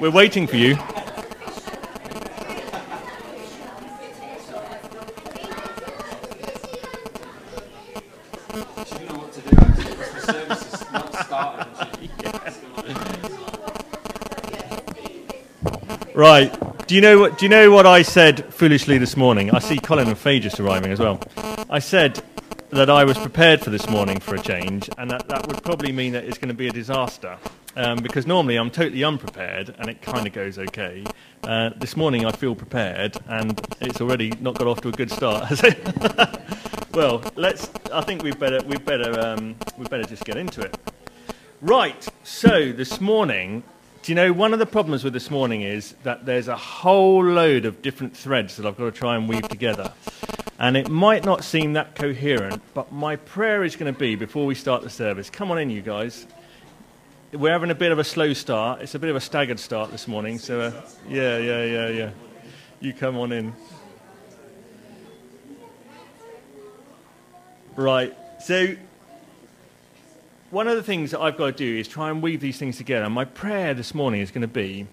[0.00, 0.76] We're waiting for you.
[16.14, 16.86] Right.
[16.86, 17.38] Do you know what?
[17.38, 19.50] Do you know what I said foolishly this morning?
[19.50, 21.20] I see Colin and Faye just arriving as well.
[21.68, 22.22] I said
[22.70, 25.92] that I was prepared for this morning for a change, and that that would probably
[25.92, 27.38] mean that it's going to be a disaster.
[27.76, 31.04] Um, because normally I'm totally unprepared, and it kind of goes okay.
[31.44, 35.10] Uh, this morning I feel prepared, and it's already not got off to a good
[35.10, 35.44] start.
[35.44, 35.78] has it?
[36.94, 37.68] well, let's.
[37.92, 38.62] I think we better.
[38.66, 39.20] We better.
[39.20, 40.74] Um, we better just get into it.
[41.60, 42.08] Right.
[42.24, 43.62] So this morning,
[44.02, 47.22] do you know one of the problems with this morning is that there's a whole
[47.22, 49.92] load of different threads that I've got to try and weave together.
[50.58, 54.46] And it might not seem that coherent, but my prayer is going to be before
[54.46, 55.28] we start the service.
[55.28, 56.26] Come on in, you guys.
[57.36, 58.80] We're having a bit of a slow start.
[58.80, 60.38] It's a bit of a staggered start this morning.
[60.38, 60.72] So, uh,
[61.06, 62.10] yeah, yeah, yeah, yeah.
[62.80, 63.52] You come on in.
[67.74, 68.16] Right.
[68.40, 68.74] So,
[70.50, 72.78] one of the things that I've got to do is try and weave these things
[72.78, 73.10] together.
[73.10, 74.86] My prayer this morning is going to be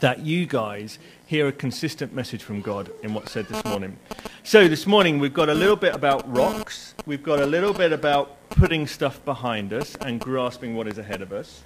[0.00, 3.96] that you guys hear a consistent message from God in what's said this morning.
[4.42, 7.94] So, this morning we've got a little bit about rocks, we've got a little bit
[7.94, 11.64] about putting stuff behind us and grasping what is ahead of us.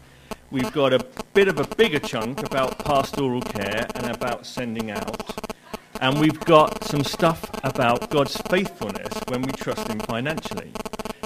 [0.50, 5.54] We've got a bit of a bigger chunk about pastoral care and about sending out.
[6.00, 10.72] And we've got some stuff about God's faithfulness when we trust Him financially.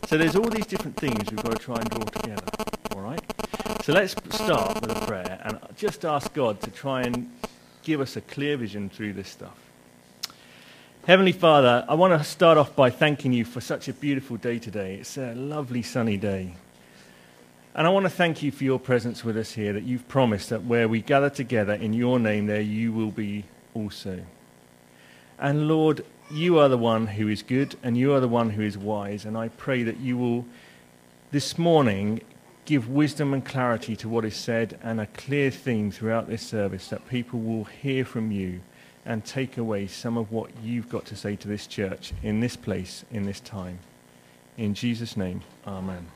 [0.06, 2.46] So there's all these different things we've got to try and draw together.
[2.94, 3.20] All right?
[3.82, 7.30] So let's start with a prayer and just ask God to try and
[7.82, 9.69] give us a clear vision through this stuff.
[11.10, 14.60] Heavenly Father, I want to start off by thanking you for such a beautiful day
[14.60, 14.94] today.
[14.94, 16.54] It's a lovely sunny day.
[17.74, 20.50] And I want to thank you for your presence with us here, that you've promised
[20.50, 23.44] that where we gather together in your name, there you will be
[23.74, 24.22] also.
[25.36, 28.62] And Lord, you are the one who is good and you are the one who
[28.62, 29.24] is wise.
[29.24, 30.46] And I pray that you will,
[31.32, 32.20] this morning,
[32.66, 36.86] give wisdom and clarity to what is said and a clear theme throughout this service
[36.86, 38.60] that people will hear from you
[39.10, 42.54] and take away some of what you've got to say to this church in this
[42.54, 43.80] place, in this time.
[44.56, 46.06] In Jesus' name, amen.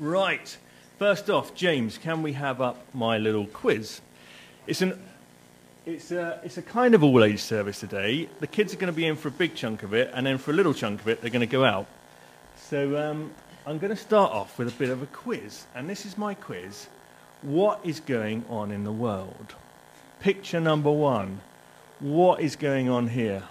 [0.00, 0.56] Right.
[0.98, 4.00] First off, James, can we have up my little quiz?
[4.66, 4.98] It's an
[5.84, 8.30] it's a, it's a kind of all age service today.
[8.40, 10.38] The kids are going to be in for a big chunk of it, and then
[10.38, 11.86] for a little chunk of it, they're going to go out.
[12.56, 13.30] So um,
[13.66, 15.66] I'm going to start off with a bit of a quiz.
[15.74, 16.88] And this is my quiz
[17.42, 19.54] What is going on in the world?
[20.20, 21.42] Picture number one.
[22.04, 23.42] What is going on here?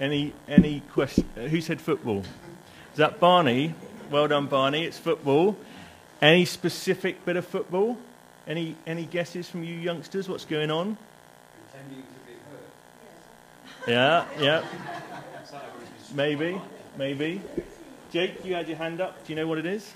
[0.00, 1.28] Any, any question?
[1.34, 2.20] Who said football?
[2.20, 3.74] Is that Barney?
[4.08, 4.84] Well done, Barney.
[4.84, 5.56] It's football.
[6.22, 7.98] Any specific bit of football?
[8.46, 10.28] Any, any guesses from you youngsters?
[10.28, 10.96] What's going on?
[11.72, 12.34] Pretending to be
[13.86, 13.90] her.
[13.90, 14.64] Yeah, yeah.
[16.14, 16.60] Maybe,
[16.96, 17.42] maybe.
[18.12, 19.26] Jake, you had your hand up.
[19.26, 19.92] Do you know what it is?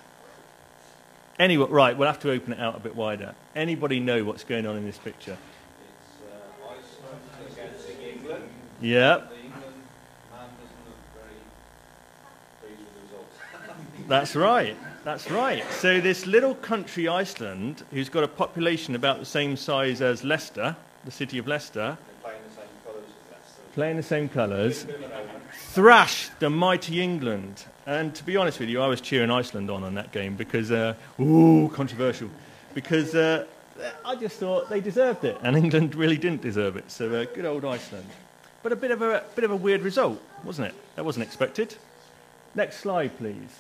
[1.39, 3.37] Anyway, right, we'll have to open it out a bit wider.
[3.55, 5.39] Anybody know what's going on in this picture?
[5.39, 7.21] It's uh, Iceland
[7.53, 7.91] against England.
[7.95, 8.70] Yeah, The England man doesn't look very pleased with the
[13.03, 13.37] results.
[14.09, 14.77] that's right.
[15.05, 15.65] That's right.
[15.73, 20.77] So this little country Iceland, who's got a population about the same size as Leicester,
[21.05, 23.63] the city of Leicester, playing the same colours as Leicester.
[23.73, 24.87] playing the same colours,
[25.53, 27.65] thrashed the mighty England.
[27.87, 30.71] And to be honest with you, I was cheering Iceland on on that game because,
[30.71, 32.29] uh, ooh, controversial,
[32.75, 33.47] because uh,
[34.05, 36.91] I just thought they deserved it, and England really didn't deserve it.
[36.91, 38.07] So uh, good old Iceland.
[38.63, 40.75] But a bit of a bit of a weird result, wasn't it?
[40.97, 41.75] That wasn't expected.
[42.55, 43.57] Next slide, please.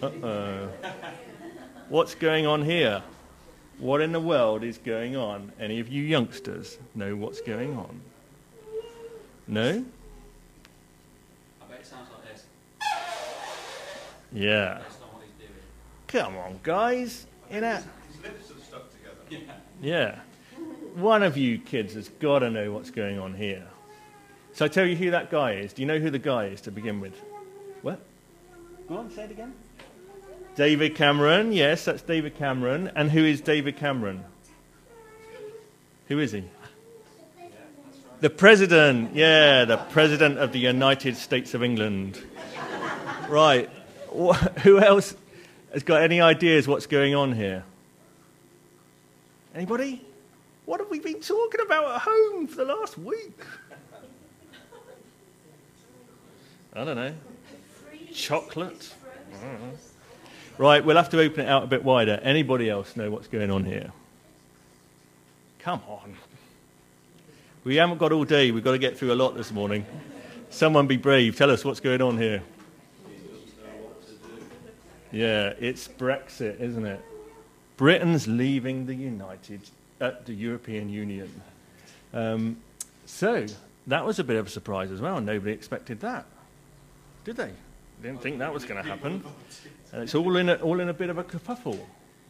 [0.00, 0.68] Uh-oh.
[1.88, 3.02] What's going on here?
[3.78, 5.50] What in the world is going on?
[5.58, 8.00] Any of you youngsters know what's going on?
[9.46, 9.84] No?
[11.62, 12.44] I bet it sounds like this.
[14.32, 14.78] Yeah.
[14.82, 15.60] That's not what he's doing.
[16.06, 17.26] Come on, guys.
[17.50, 17.76] In a...
[17.76, 19.16] His lips are stuck together.
[19.30, 19.38] Yeah.
[19.80, 20.20] Yeah.
[20.98, 23.64] One of you kids has got to know what's going on here.
[24.52, 25.72] So I tell you who that guy is.
[25.72, 27.14] Do you know who the guy is to begin with?
[27.82, 28.00] What?
[28.88, 29.54] Go on, say it again.
[30.56, 31.52] David Cameron.
[31.52, 32.90] Yes, that's David Cameron.
[32.96, 34.24] And who is David Cameron?
[36.08, 36.42] Who is he?
[38.18, 39.14] The president.
[39.14, 42.20] Yeah, the president of the United States of England.
[43.28, 43.70] Right.
[44.10, 45.14] Who else
[45.72, 47.62] has got any ideas what's going on here?
[49.54, 50.04] Anybody?
[50.68, 53.40] What have we been talking about at home for the last week?
[56.74, 57.14] I don't know.
[58.12, 58.94] Chocolate?
[59.32, 59.48] No.
[60.58, 62.20] Right, we'll have to open it out a bit wider.
[62.22, 63.92] Anybody else know what's going on here?
[65.60, 66.14] Come on.
[67.64, 68.50] We haven't got all day.
[68.50, 69.86] We've got to get through a lot this morning.
[70.50, 71.34] Someone be brave.
[71.34, 72.42] Tell us what's going on here.
[75.12, 77.00] Yeah, it's Brexit, isn't it?
[77.78, 79.62] Britain's leaving the United,
[80.00, 81.30] uh, the European Union.
[82.12, 82.56] Um,
[83.06, 83.46] so
[83.86, 85.20] that was a bit of a surprise as well.
[85.20, 86.26] Nobody expected that,
[87.24, 87.52] did they?
[88.02, 89.24] Didn't think that was going to happen.
[89.92, 91.78] And it's all in a, all in a bit of a kerfuffle.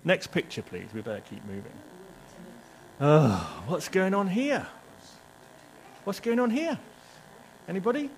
[0.05, 0.87] Next picture, please.
[0.95, 1.73] We better keep moving.
[3.01, 4.67] Oh, what's going on here?
[6.05, 6.79] What's going on here?
[7.69, 8.11] Anybody?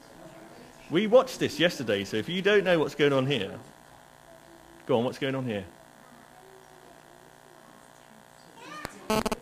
[0.90, 3.58] We watched this yesterday, so if you don't know what's going on here,
[4.86, 5.64] go on, what's going on here?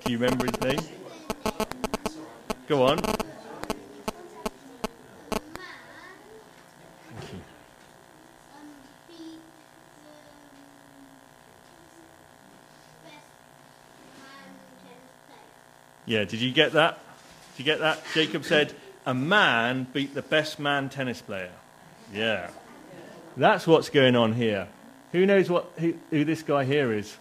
[0.08, 0.80] Do you remember his name?
[2.66, 2.96] Go on.
[2.96, 3.18] Thank
[7.30, 7.40] you.
[16.06, 16.98] Yeah, did you get that?
[17.58, 18.02] Did you get that?
[18.14, 18.72] Jacob said,
[19.04, 21.52] a man beat the best man tennis player.
[22.14, 22.48] Yeah.
[23.36, 24.68] That's what's going on here.
[25.12, 27.14] Who knows what, who, who this guy here is?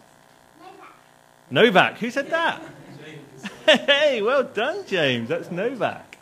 [1.50, 1.98] Novak.
[1.98, 2.62] Who said that?
[3.66, 5.28] Hey, well done, James.
[5.28, 6.16] That's Novak.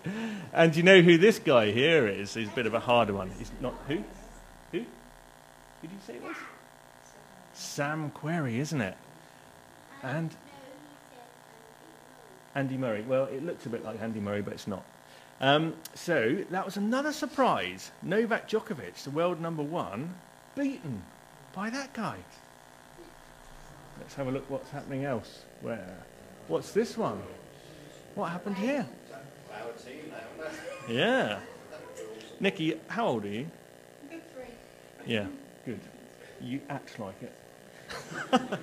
[0.52, 2.34] And you know who this guy here is?
[2.34, 3.31] He's a bit of a harder one.
[3.38, 3.96] He's not who?
[4.73, 4.78] Who?
[4.78, 4.84] Who
[5.82, 6.37] did you say it was?
[7.52, 8.96] Sam Querrey, isn't it?
[10.02, 10.34] And
[12.55, 13.02] Andy Murray.
[13.02, 14.84] Well, it looks a bit like Andy Murray, but it's not.
[15.40, 17.90] Um, so that was another surprise.
[18.02, 20.14] Novak Djokovic, the world number one,
[20.55, 21.02] beaten
[21.55, 22.17] by that guy.
[23.98, 25.43] Let's have a look what's happening else.
[25.60, 26.04] Where?
[26.48, 27.22] What's this one?
[28.14, 28.87] What happened here?
[30.88, 31.40] Yeah.
[32.38, 33.46] Nikki, how old are you?
[34.08, 34.44] three.
[35.06, 35.26] Yeah,
[35.64, 35.81] good.
[36.40, 37.32] You act like it.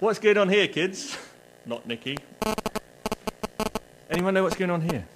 [0.00, 1.18] what's going on here, kids?
[1.66, 2.16] Not Nikki.
[4.10, 5.06] Anyone know what's going on here?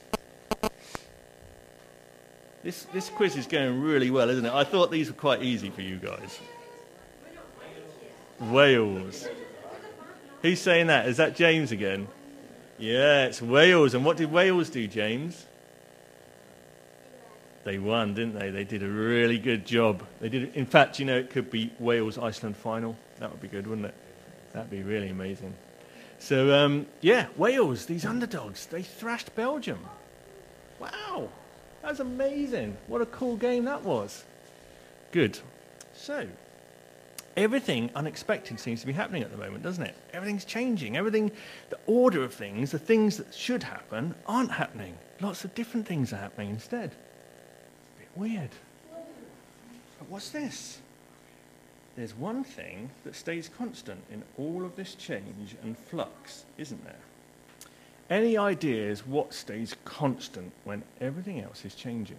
[2.62, 4.52] This, this quiz is going really well, isn't it?
[4.52, 6.38] I thought these were quite easy for you guys.
[8.40, 9.26] Wales.
[10.42, 11.08] Who's saying that?
[11.08, 12.08] Is that James again?
[12.78, 13.94] Yeah, it's Wales.
[13.94, 15.44] And what did Wales do, James?
[17.64, 18.50] They won, didn't they?
[18.50, 20.02] They did a really good job.
[20.20, 20.54] They did.
[20.54, 22.96] In fact, you know, it could be Wales Iceland final.
[23.18, 23.94] That would be good, wouldn't it?
[24.52, 25.54] That'd be really amazing.
[26.18, 29.80] So um, yeah, Wales, these underdogs, they thrashed Belgium.
[30.80, 31.28] Wow,
[31.82, 32.76] that's amazing.
[32.86, 34.24] What a cool game that was.
[35.12, 35.38] Good.
[35.94, 36.26] So
[37.38, 39.96] everything unexpected seems to be happening at the moment, doesn't it?
[40.12, 40.96] Everything's changing.
[40.96, 41.30] Everything,
[41.70, 44.98] the order of things, the things that should happen aren't happening.
[45.20, 46.90] Lots of different things are happening instead.
[46.90, 48.50] It's a bit weird.
[49.98, 50.80] But what's this?
[51.96, 57.00] There's one thing that stays constant in all of this change and flux, isn't there?
[58.10, 62.18] Any ideas what stays constant when everything else is changing?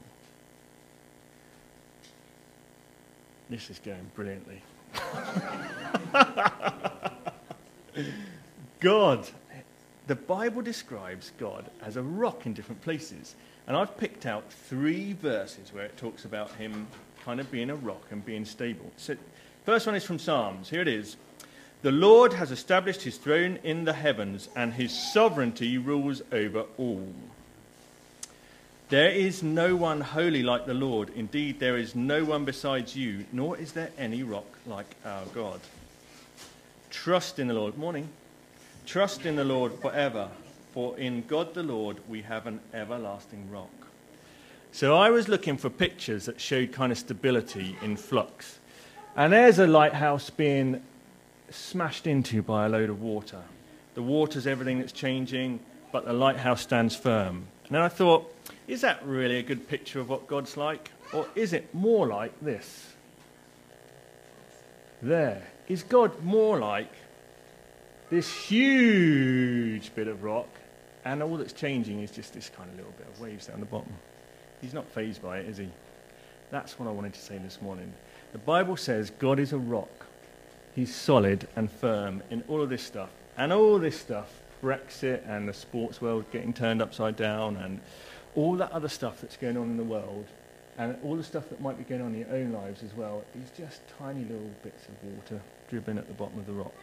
[3.49, 4.61] This is going brilliantly.
[8.79, 9.27] God.
[10.07, 13.35] The Bible describes God as a rock in different places.
[13.67, 16.87] And I've picked out three verses where it talks about him
[17.23, 18.91] kind of being a rock and being stable.
[18.97, 19.15] So,
[19.65, 20.69] first one is from Psalms.
[20.69, 21.17] Here it is.
[21.83, 27.13] The Lord has established his throne in the heavens, and his sovereignty rules over all.
[28.89, 31.11] There is no one holy like the Lord.
[31.15, 35.59] Indeed, there is no one besides you, nor is there any rock like our God.
[36.89, 37.77] Trust in the Lord.
[37.77, 38.09] Morning.
[38.87, 40.27] Trust in the Lord forever,
[40.73, 43.69] for in God the Lord we have an everlasting rock.
[44.71, 48.57] So I was looking for pictures that showed kind of stability in flux.
[49.15, 50.81] And there's a lighthouse being
[51.51, 53.43] smashed into by a load of water.
[53.93, 55.59] The water's everything that's changing,
[55.91, 57.45] but the lighthouse stands firm.
[57.65, 58.33] And then I thought,
[58.69, 60.91] is that really a good picture of what God's like?
[61.11, 62.93] Or is it more like this?
[65.01, 65.41] There.
[65.67, 66.91] Is God more like
[68.11, 70.47] this huge bit of rock,
[71.03, 73.65] and all that's changing is just this kind of little bit of waves down the
[73.65, 73.93] bottom?
[74.61, 75.69] He's not fazed by it, is he?
[76.51, 77.91] That's what I wanted to say this morning.
[78.33, 80.05] The Bible says God is a rock.
[80.75, 83.09] He's solid and firm in all of this stuff.
[83.35, 87.79] And all this stuff, Brexit and the sports world getting turned upside down and
[88.35, 90.25] all that other stuff that's going on in the world
[90.77, 93.23] and all the stuff that might be going on in your own lives as well
[93.35, 96.73] is just tiny little bits of water dribbling at the bottom of the rock.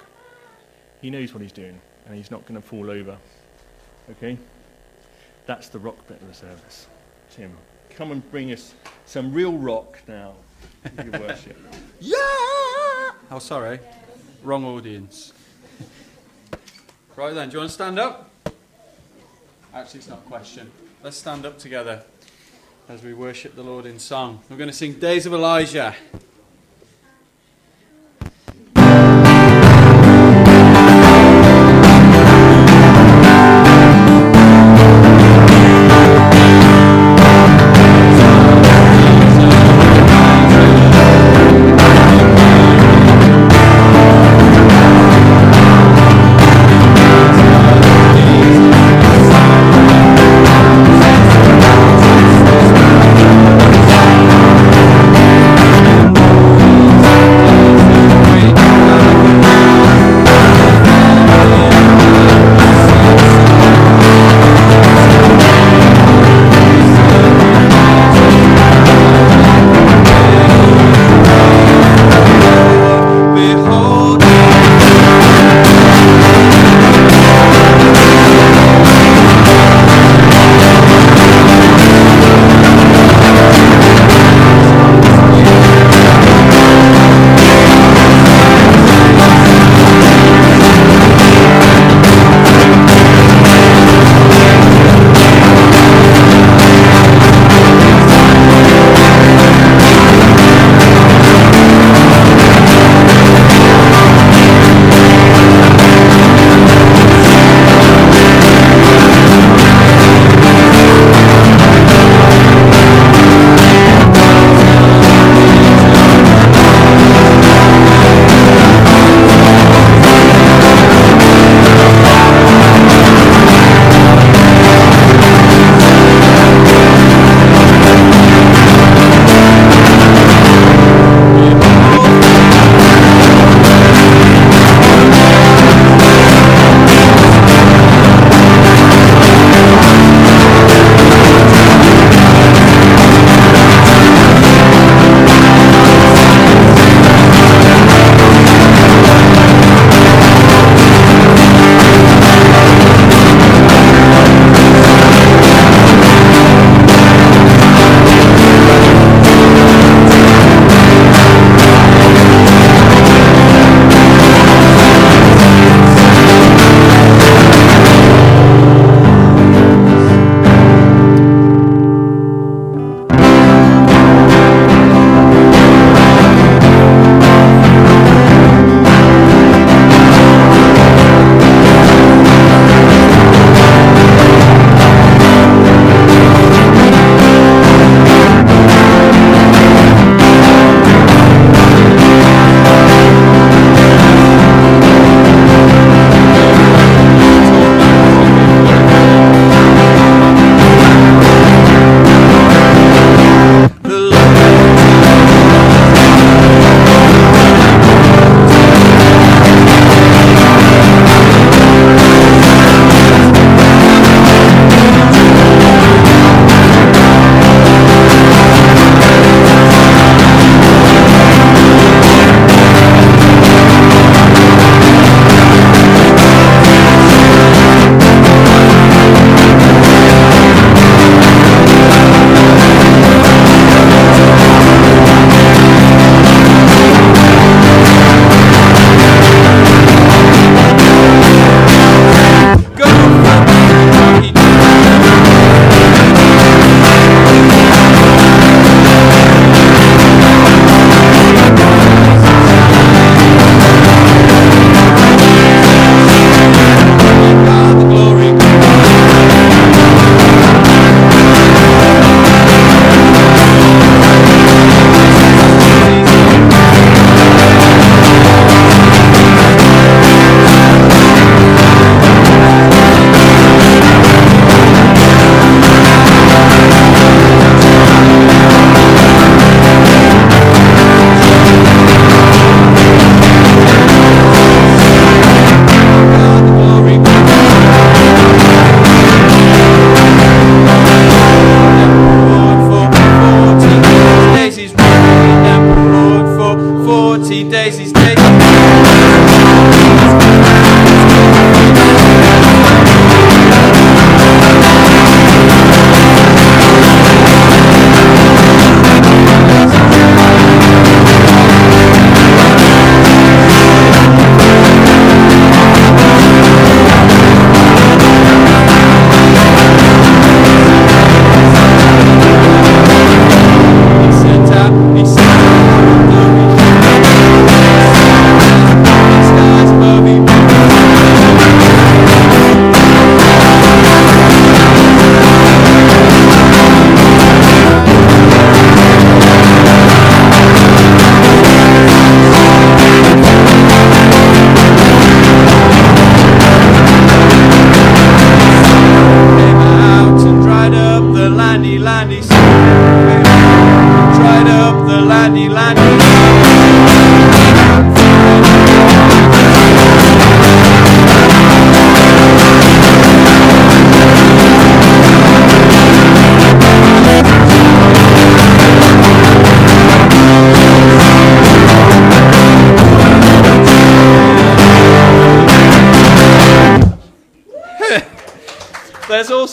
[1.00, 3.16] He knows what he's doing and he's not going to fall over.
[4.10, 4.36] Okay?
[5.46, 6.88] That's the rock bit of the service.
[7.30, 7.56] Tim,
[7.90, 8.74] come and bring us
[9.06, 10.34] some real rock now.
[11.02, 11.56] Your worship.
[11.98, 12.16] Yeah!
[13.30, 13.80] Oh, sorry.
[14.42, 15.32] Wrong audience.
[17.16, 18.28] Right then, do you want to stand up?
[19.72, 20.70] Actually, it's not a question.
[21.02, 22.02] Let's stand up together
[22.88, 24.42] as we worship the Lord in song.
[24.48, 25.94] We're going to sing Days of Elijah.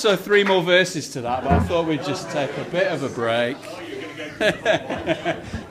[0.05, 3.03] Also three more verses to that, but I thought we'd just take a bit of
[3.03, 3.55] a break.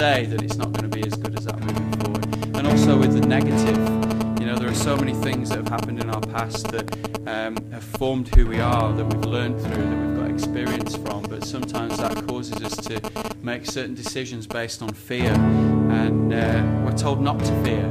[0.00, 2.24] say that it's not going to be as good as that moving forward?
[2.56, 3.76] And also with the negative,
[4.40, 6.86] you know, there are so many things that have happened in our past that
[7.28, 11.24] um, have formed who we are, that we've learned through, that we've got experience from.
[11.24, 12.98] But sometimes that causes us to
[13.42, 17.86] make certain decisions based on fear, and uh, we're told not to fear.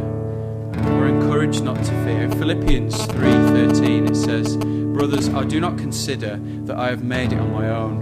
[0.96, 2.24] We're encouraged not to fear.
[2.24, 7.40] In Philippians 3:13 it says, "Brothers, I do not consider that I have made it
[7.40, 7.99] on my own,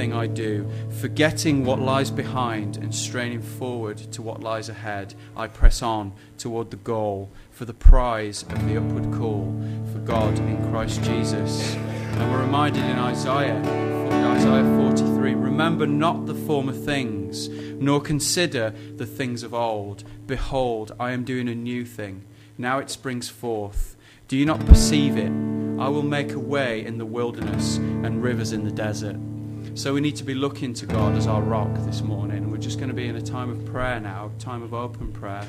[0.00, 0.66] but one thing I do,
[1.00, 6.70] forgetting what lies behind and straining forward to what lies ahead, I press on toward
[6.70, 9.52] the goal for the prize of the upward call
[9.92, 11.74] for God in Christ Jesus.
[11.74, 13.58] And we're reminded in Isaiah,
[14.36, 20.04] Isaiah 43 remember not the former things, nor consider the things of old.
[20.26, 22.24] Behold, I am doing a new thing.
[22.56, 23.96] Now it springs forth.
[24.28, 25.30] Do you not perceive it?
[25.78, 29.16] I will make a way in the wilderness and rivers in the desert.
[29.74, 32.50] So we need to be looking to God as our rock this morning.
[32.50, 35.12] We're just going to be in a time of prayer now, a time of open
[35.12, 35.46] prayer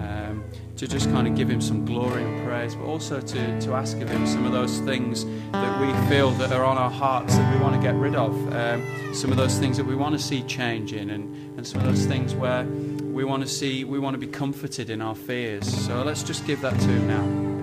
[0.00, 0.44] um,
[0.76, 4.00] to just kind of give him some glory and praise, but also to, to ask
[4.00, 7.54] of him some of those things that we feel that are on our hearts that
[7.54, 10.22] we want to get rid of, um, some of those things that we want to
[10.22, 14.14] see changing, and, and some of those things where we want to see, we want
[14.14, 15.66] to be comforted in our fears.
[15.86, 17.57] So let's just give that to him now.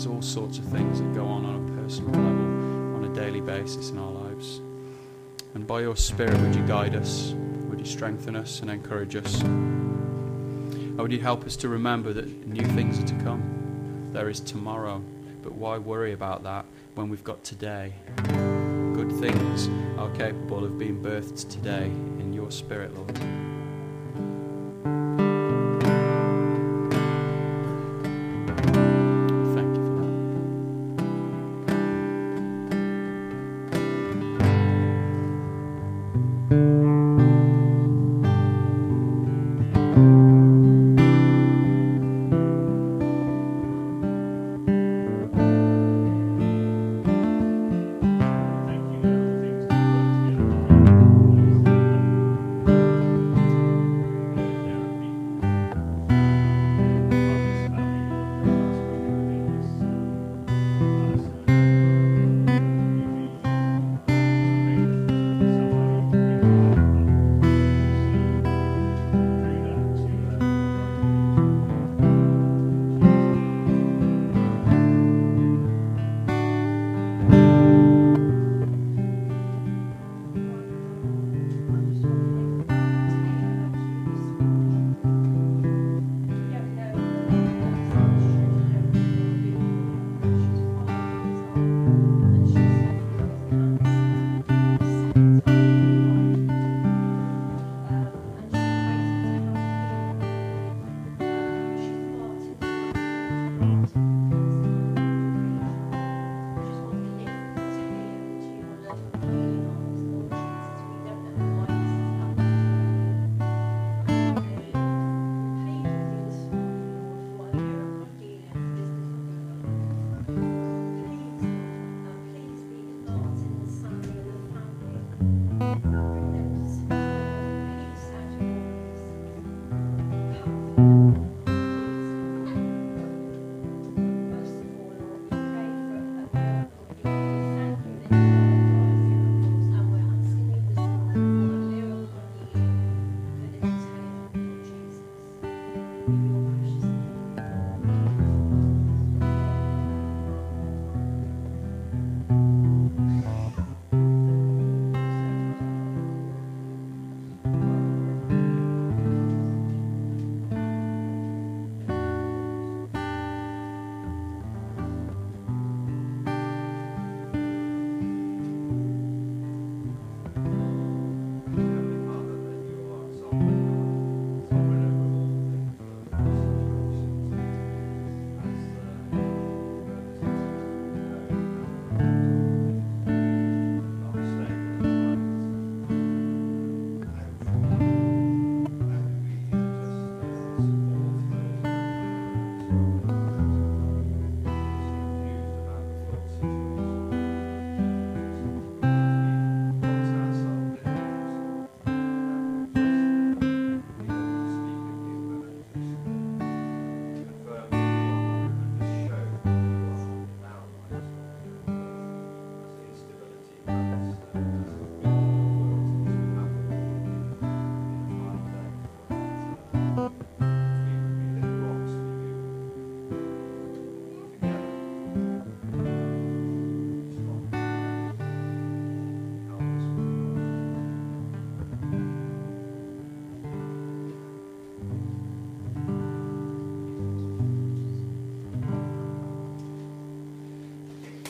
[0.00, 3.42] There's all sorts of things that go on on a personal level, on a daily
[3.42, 4.62] basis in our lives.
[5.52, 7.34] And by your Spirit, would you guide us?
[7.68, 9.42] Would you strengthen us and encourage us?
[9.42, 14.08] And would you help us to remember that new things are to come?
[14.14, 15.02] There is tomorrow,
[15.42, 17.92] but why worry about that when we've got today?
[19.00, 23.49] Good things are capable of being birthed today in your Spirit, Lord.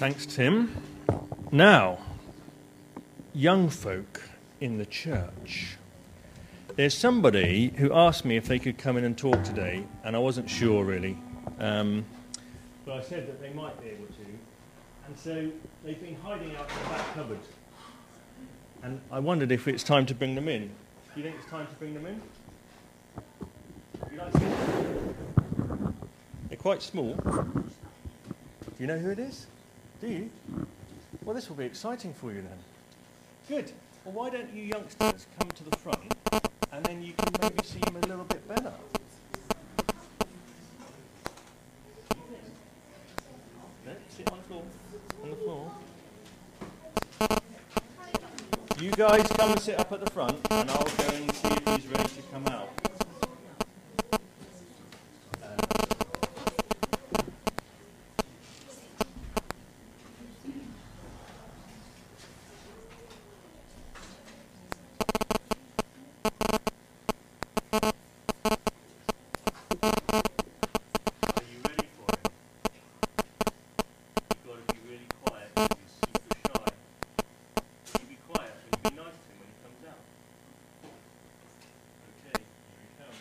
[0.01, 0.75] Thanks, Tim.
[1.53, 1.99] Now,
[3.35, 4.23] young folk
[4.59, 5.77] in the church.
[6.75, 10.19] There's somebody who asked me if they could come in and talk today, and I
[10.19, 11.19] wasn't sure really.
[11.59, 12.07] Um,
[12.87, 14.25] but I said that they might be able to.
[15.07, 15.51] And so
[15.85, 17.41] they've been hiding out in the back cupboard.
[18.83, 20.69] And I wondered if it's time to bring them in.
[21.15, 22.23] Do you think it's time to bring them in?
[24.17, 25.95] Like them?
[26.49, 27.13] They're quite small.
[27.17, 27.73] Do
[28.79, 29.47] you know who it is?
[30.01, 30.31] Do you?
[31.25, 32.59] Well, this will be exciting for you then.
[33.49, 33.73] Good.
[34.05, 36.01] Well, why don't you youngsters come to the front
[36.73, 38.73] and then you can maybe see him a little bit better?
[44.17, 44.63] Sit on the floor.
[45.23, 45.71] On the floor.
[48.81, 51.67] You guys come and sit up at the front and I'll go and see if
[51.77, 52.69] he's ready to come out.
[69.83, 72.33] Are you ready for him?
[74.29, 75.49] You've got to be really quiet.
[75.55, 76.73] 'cause He's super shy.
[77.93, 80.03] Will you be quiet and be nice to him when he comes out?
[82.27, 83.21] Okay, here he comes.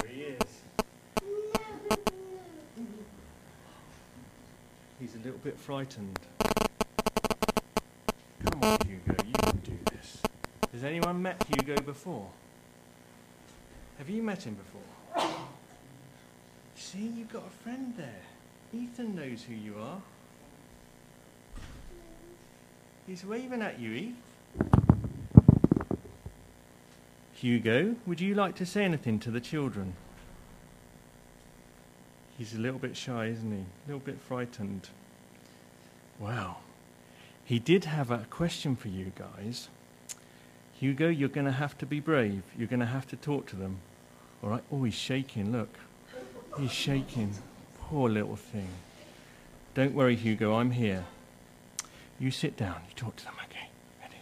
[0.00, 0.50] Here he is.
[5.00, 6.18] He's a little bit frightened.
[8.44, 10.22] Come on, Hugo, you can do this.
[10.72, 12.28] Has anyone met Hugo before?
[13.98, 15.34] Have you met him before?
[16.76, 18.22] See, you've got a friend there.
[18.72, 20.00] Ethan knows who you are.
[23.06, 24.16] He's waving at you, Eve.
[27.32, 29.94] Hugo, would you like to say anything to the children?
[32.36, 33.58] He's a little bit shy, isn't he?
[33.58, 34.90] A little bit frightened.
[36.18, 36.58] Wow.
[37.44, 39.68] He did have a question for you guys.
[40.78, 42.42] Hugo, you're going to have to be brave.
[42.56, 43.78] You're going to have to talk to them.
[44.42, 44.62] All right?
[44.70, 45.52] Oh, he's shaking.
[45.52, 45.70] Look.
[46.58, 47.32] He's shaking.
[47.80, 48.68] Poor little thing.
[49.74, 50.56] Don't worry, Hugo.
[50.56, 51.04] I'm here.
[52.18, 52.80] You sit down.
[52.88, 53.68] You talk to them, okay?
[54.00, 54.16] Ready?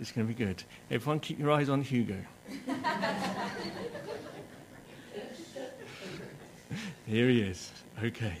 [0.00, 0.62] It's going to be good.
[0.90, 2.16] Everyone, keep your eyes on Hugo.
[7.06, 7.70] Here he is.
[8.02, 8.36] Okay.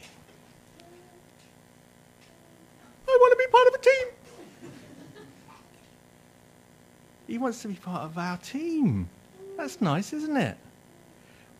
[3.06, 4.06] I want to be part of a team.
[7.34, 9.08] He wants to be part of our team.
[9.56, 10.56] That's nice, isn't it?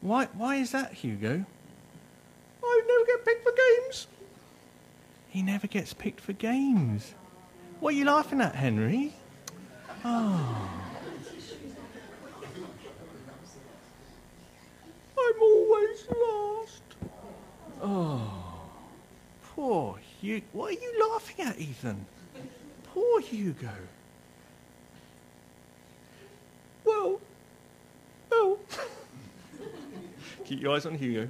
[0.03, 1.45] Why, why is that, Hugo?
[2.63, 4.07] I never get picked for games.
[5.31, 7.15] He never gets picked for games.
[7.81, 9.15] What are you laughing at, Henry?
[10.05, 10.71] Oh.
[15.19, 16.83] I'm always last.
[17.83, 18.63] Oh.
[19.43, 20.47] Poor Hugo.
[20.53, 22.07] What are you laughing at, Ethan?
[22.85, 23.71] Poor Hugo.
[26.85, 27.19] Well,
[28.31, 28.59] well.
[30.55, 31.29] Keep your eyes on Hugo.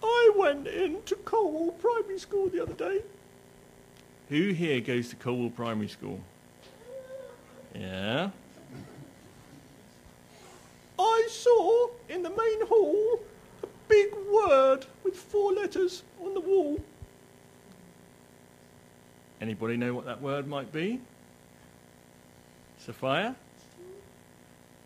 [0.00, 3.02] I went into Colwell Primary School the other day.
[4.28, 6.20] Who here goes to Colwell Primary School?
[7.74, 8.30] Yeah.
[11.00, 13.18] I saw in the main hall
[13.64, 16.80] a big word with four letters on the wall.
[19.40, 21.00] Anybody know what that word might be?
[22.78, 23.34] Sophia?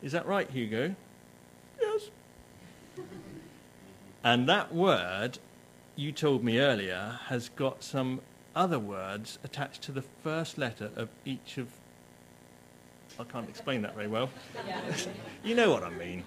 [0.02, 0.94] Is that right, Hugo?
[1.80, 2.10] Yes.
[4.24, 5.38] And that word,
[5.96, 8.20] you told me earlier, has got some
[8.54, 11.68] other words attached to the first letter of each of.
[13.18, 14.30] I can't explain that very well.
[15.44, 16.24] you know what I mean.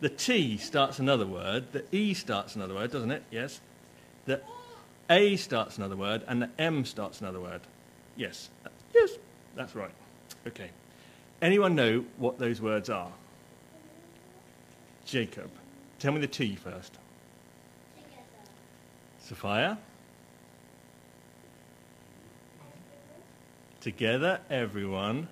[0.00, 3.22] The T starts another word, the E starts another word, doesn't it?
[3.30, 3.60] Yes.
[4.24, 4.40] The
[5.08, 7.60] A starts another word, and the M starts another word.
[8.16, 8.48] Yes.
[8.94, 9.10] Yes,
[9.56, 9.90] that's right.
[10.46, 10.70] Okay.
[11.42, 13.10] Anyone know what those words are?
[15.04, 15.50] Jacob.
[16.00, 16.98] Tell me the T first.
[19.22, 19.78] Sophia?
[23.82, 25.28] Together, everyone.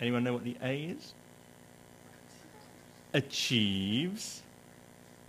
[0.00, 1.14] Anyone know what the A is?
[3.14, 4.42] Achieves.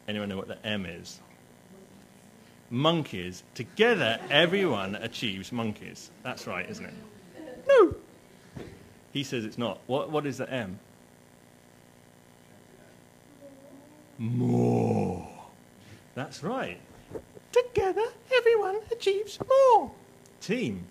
[0.09, 1.21] Anyone know what the M is?
[2.69, 3.43] Monkeys.
[3.55, 6.11] Together, everyone achieves monkeys.
[6.23, 6.93] That's right, isn't it?
[7.69, 7.95] No.
[9.13, 9.79] He says it's not.
[9.87, 10.77] What, what is the M?
[14.17, 15.27] More.
[16.15, 16.79] That's right.
[17.51, 19.91] Together, everyone achieves more.
[20.41, 20.85] Team.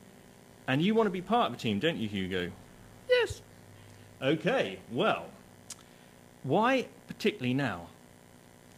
[0.68, 2.50] And you want to be part of a team, don't you, Hugo?
[3.08, 3.42] Yes.
[4.22, 5.26] Okay, well,
[6.42, 7.88] why particularly now?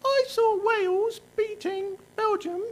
[0.04, 2.62] I saw Wales beating Belgium,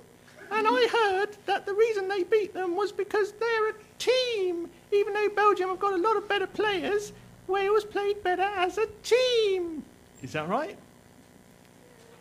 [0.51, 4.71] and I heard that the reason they beat them was because they're a team.
[4.93, 7.12] Even though Belgium have got a lot of better players,
[7.47, 9.83] Wales played better as a team.
[10.23, 10.77] Is that right?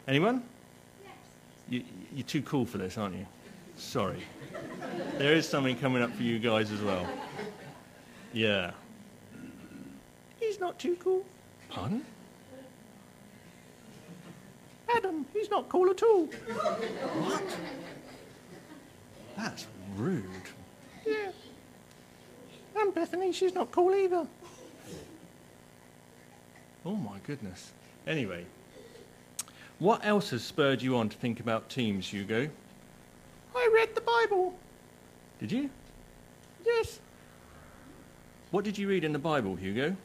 [0.07, 0.43] Anyone?
[1.69, 3.25] You, you're too cool for this, aren't you?
[3.75, 4.23] Sorry.
[5.17, 7.07] There is something coming up for you guys as well.
[8.33, 8.71] Yeah.
[10.39, 11.25] He's not too cool.
[11.69, 12.05] Pardon?
[14.95, 16.25] Adam, he's not cool at all.
[16.25, 17.43] What?
[19.35, 19.65] That's
[19.97, 20.23] rude.
[21.05, 21.31] Yeah.
[22.77, 24.27] And Bethany, she's not cool either.
[26.85, 27.71] Oh my goodness.
[28.05, 28.45] Anyway,
[29.79, 32.49] what else has spurred you on to think about teams, Hugo?
[33.55, 34.57] I read the Bible.
[35.39, 35.69] Did you?
[36.65, 36.99] Yes.
[38.51, 39.95] What did you read in the Bible, Hugo?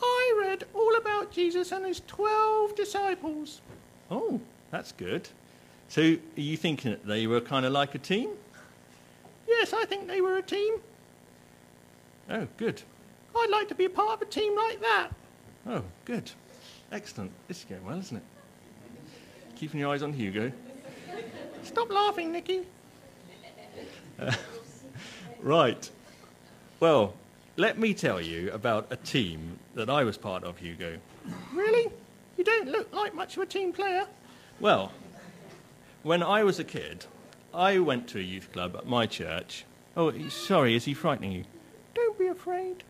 [0.00, 3.60] I read all about Jesus and his 12 disciples.
[4.10, 5.28] Oh, that's good.
[5.88, 8.30] So, are you thinking that they were kind of like a team?
[9.46, 10.74] Yes, I think they were a team.
[12.30, 12.82] Oh, good.
[13.36, 15.08] I'd like to be a part of a team like that.
[15.66, 16.30] Oh, good.
[16.90, 17.30] Excellent.
[17.48, 18.22] This is going well, isn't it?
[19.64, 20.52] Keeping your eyes on Hugo.
[21.62, 22.66] Stop laughing, Nicky.
[24.20, 24.30] Uh,
[25.40, 25.90] right.
[26.80, 27.14] Well,
[27.56, 30.98] let me tell you about a team that I was part of, Hugo.
[31.54, 31.90] Really?
[32.36, 34.06] You don't look like much of a team player.
[34.60, 34.92] Well,
[36.02, 37.06] when I was a kid,
[37.54, 39.64] I went to a youth club at my church.
[39.96, 41.44] Oh, sorry, is he frightening you?
[41.94, 42.84] Don't be afraid.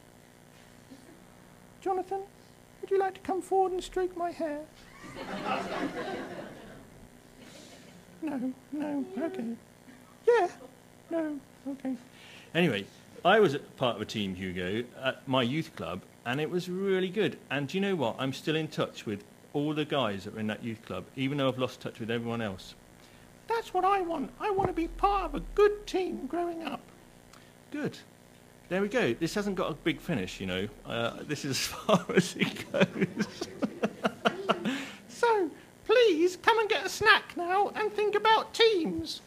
[1.81, 2.23] Jonathan,
[2.81, 4.63] would you like to come forward and stroke my hair?
[8.25, 9.45] no, no, okay.
[10.27, 10.49] Yeah,
[11.11, 11.95] no, okay.
[12.55, 12.87] Anyway,
[13.25, 17.09] I was part of a team, Hugo, at my youth club, and it was really
[17.09, 17.39] good.
[17.51, 18.17] And do you know what?
[18.19, 21.39] I'm still in touch with all the guys that were in that youth club, even
[21.39, 22.75] though I've lost touch with everyone else.
[23.47, 24.31] That's what I want.
[24.41, 26.81] I want to be part of a good team growing up.
[27.71, 27.99] Good.
[28.71, 29.13] There we go.
[29.13, 30.69] This hasn't got a big finish, you know.
[30.87, 33.49] Uh, this is as far as it goes.
[35.95, 39.21] please come and get a snack now and think about teams.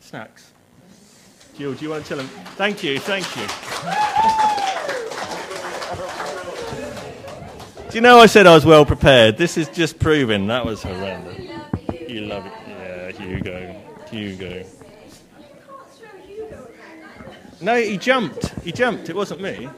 [0.00, 0.52] Snacks.
[1.56, 2.28] Jill, do you want to tell them?
[2.56, 3.42] Thank you, thank you.
[7.90, 9.36] do you know I said I was well prepared?
[9.36, 11.38] This is just proving that was horrendous.
[12.08, 12.52] You love it.
[12.68, 13.82] Yeah, Hugo.
[14.10, 14.64] Hugo.
[17.60, 18.48] No, he jumped.
[18.60, 19.08] He jumped.
[19.08, 19.68] It wasn't me.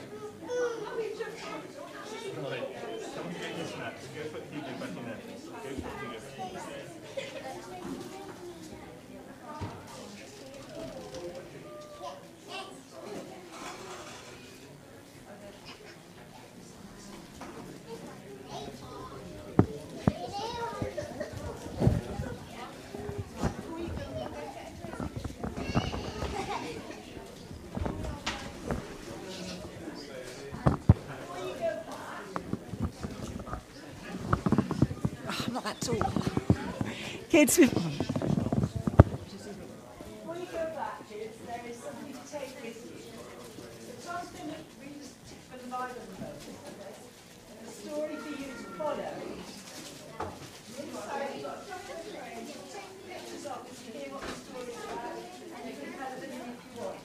[35.65, 35.97] I'm not that tall.
[37.31, 37.73] Kids with.
[40.25, 43.01] When you go back, kids, there is something to take with you.
[43.81, 45.17] So Tom's going to read us
[45.51, 46.93] for the Bible verse, okay?
[47.49, 49.09] And a story for you to follow.
[50.69, 50.93] So you've
[51.43, 51.65] got
[52.69, 56.21] take pictures of it to hear what the story is about, and you can have
[56.21, 57.01] them in if you want.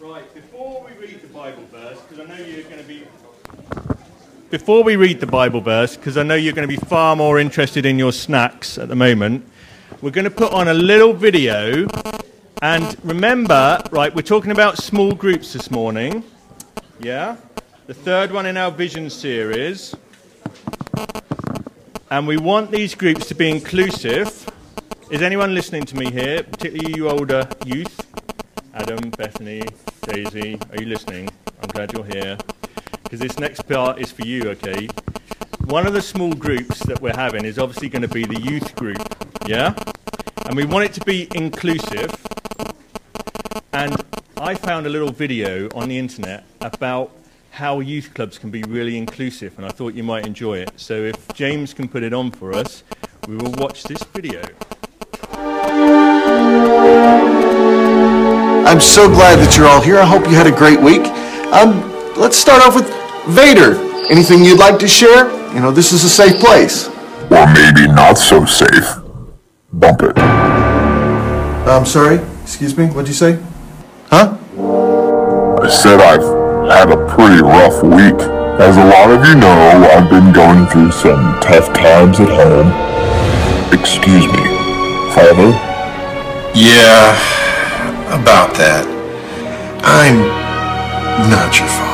[0.00, 3.04] Right, before we read the Bible verse, because I know you're going to be.
[4.50, 7.38] Before we read the Bible verse, because I know you're going to be far more
[7.38, 9.48] interested in your snacks at the moment,
[10.02, 11.86] we're going to put on a little video.
[12.60, 16.24] And remember, right, we're talking about small groups this morning.
[16.98, 17.36] Yeah?
[17.86, 19.94] The third one in our vision series.
[22.10, 24.50] And we want these groups to be inclusive.
[25.12, 28.04] Is anyone listening to me here, particularly you older youth?
[28.74, 29.62] Adam, Bethany,
[30.02, 31.28] Daisy, are you listening?
[31.62, 32.36] I'm glad you're here.
[33.10, 34.88] Because this next part is for you, okay?
[35.64, 38.76] One of the small groups that we're having is obviously going to be the youth
[38.76, 39.02] group,
[39.48, 39.74] yeah?
[40.46, 42.08] And we want it to be inclusive.
[43.72, 44.00] And
[44.36, 47.10] I found a little video on the internet about
[47.50, 50.70] how youth clubs can be really inclusive, and I thought you might enjoy it.
[50.76, 52.84] So if James can put it on for us,
[53.26, 54.40] we will watch this video.
[58.68, 59.98] I'm so glad that you're all here.
[59.98, 61.02] I hope you had a great week.
[61.52, 63.74] Um, let's start off with Vader.
[64.10, 65.30] Anything you'd like to share?
[65.54, 66.88] You know, this is a safe place.
[67.30, 68.96] Or maybe not so safe.
[69.72, 70.18] Bump it.
[70.18, 72.18] I'm sorry.
[72.42, 72.86] Excuse me.
[72.86, 73.38] What'd you say?
[74.08, 74.36] Huh?
[75.62, 76.22] I said I've
[76.68, 78.20] had a pretty rough week.
[78.60, 82.68] As a lot of you know, I've been going through some tough times at home.
[83.72, 84.44] Excuse me,
[85.14, 85.50] Father?
[86.54, 87.14] Yeah,
[88.08, 88.84] about that.
[89.84, 90.18] I'm
[91.30, 91.89] not your father.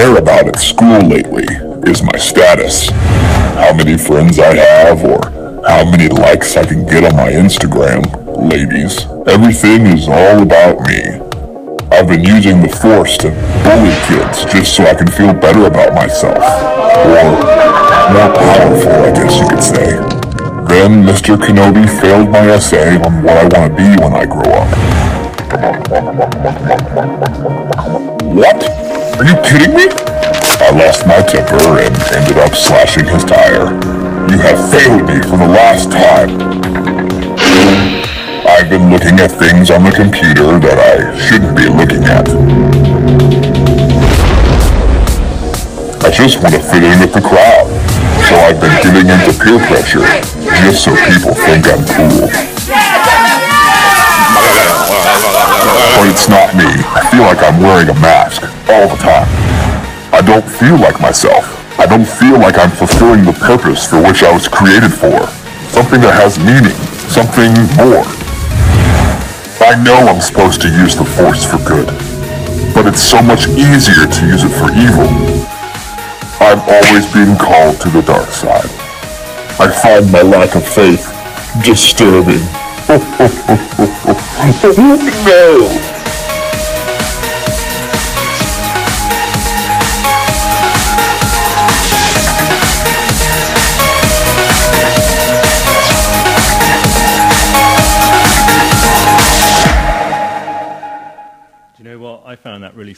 [0.00, 1.44] Care about at school lately
[1.84, 2.88] is my status.
[3.60, 5.20] How many friends I have or
[5.68, 8.00] how many likes I can get on my Instagram.
[8.50, 11.02] Ladies, everything is all about me.
[11.92, 13.28] I've been using the force to
[13.62, 16.40] bully kids just so I can feel better about myself.
[17.04, 17.28] Or
[18.16, 20.00] more powerful, I guess you could say.
[20.72, 21.36] Then Mr.
[21.36, 24.70] Kenobi failed my essay on what I want to be when I grow up.
[28.34, 28.79] What?
[29.20, 29.84] Are you kidding me?
[30.64, 33.68] I lost my temper and ended up slashing his tire.
[34.32, 36.40] You have failed me for the last time.
[38.48, 42.24] I've been looking at things on the computer that I shouldn't be looking at.
[46.00, 47.68] I just want to fit in with the crowd.
[48.24, 50.00] So I've been giving in to peer pressure,
[50.64, 52.24] just so people think I'm cool.
[56.00, 56.72] But it's not me.
[56.96, 58.39] I feel like I'm wearing a mask
[58.70, 59.26] all the time.
[60.14, 61.58] I don't feel like myself.
[61.78, 65.26] I don't feel like I'm fulfilling the purpose for which I was created for.
[65.74, 66.76] Something that has meaning.
[67.10, 68.06] Something more.
[69.66, 71.86] I know I'm supposed to use the Force for good.
[72.74, 75.10] But it's so much easier to use it for evil.
[76.38, 78.70] I'm always being called to the dark side.
[79.58, 81.10] I find my lack of faith
[81.64, 82.40] disturbing.
[85.26, 85.89] no!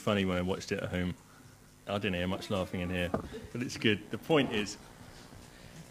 [0.03, 1.15] Funny when I watched it at home.
[1.87, 3.09] I didn't hear much laughing in here,
[3.53, 4.01] but it's good.
[4.11, 4.77] The point is,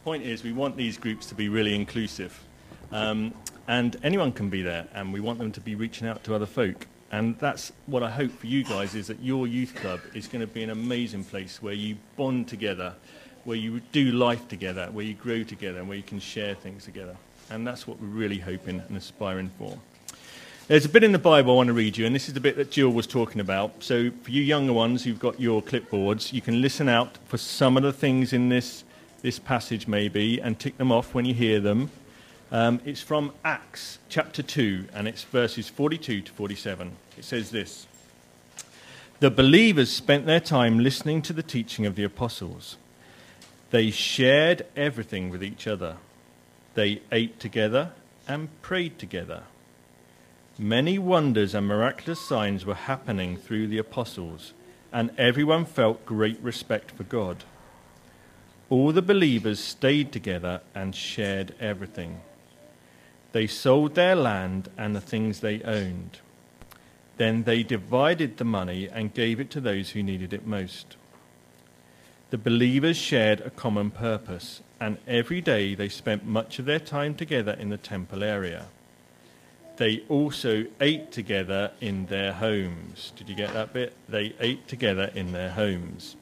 [0.04, 2.38] point is, we want these groups to be really inclusive,
[2.92, 3.34] um,
[3.70, 6.46] and anyone can be there, and we want them to be reaching out to other
[6.46, 6.88] folk.
[7.12, 10.42] And that's what I hope for you guys is that your youth club is going
[10.42, 12.94] to be an amazing place where you bond together,
[13.46, 16.84] where you do life together, where you grow together, and where you can share things
[16.84, 17.16] together.
[17.50, 19.78] And that's what we're really hoping and aspiring for.
[20.72, 22.40] There's a bit in the Bible I want to read you, and this is the
[22.40, 23.84] bit that Jill was talking about.
[23.84, 27.76] So, for you younger ones who've got your clipboards, you can listen out for some
[27.76, 28.86] of the things in this,
[29.22, 31.92] this passage, maybe, and tick them off when you hear them.
[32.54, 36.94] Um, it's from Acts chapter 2, and it's verses 42 to 47.
[37.18, 37.86] It says this
[39.20, 42.78] The believers spent their time listening to the teaching of the apostles.
[43.72, 45.98] They shared everything with each other.
[46.76, 47.92] They ate together
[48.26, 49.44] and prayed together.
[50.60, 54.54] Many wonders and miraculous signs were happening through the apostles,
[54.92, 57.46] and everyone felt great respect for God.
[58.70, 62.20] All the believers stayed together and shared everything.
[63.32, 66.20] They sold their land and the things they owned.
[67.16, 70.98] Then they divided the money and gave it to those who needed it most.
[72.30, 77.16] The believers shared a common purpose, and every day they spent much of their time
[77.16, 78.68] together in the temple area
[79.82, 83.12] they also ate together in their homes.
[83.16, 83.94] Did you get that bit?
[84.08, 86.16] They ate together in their homes.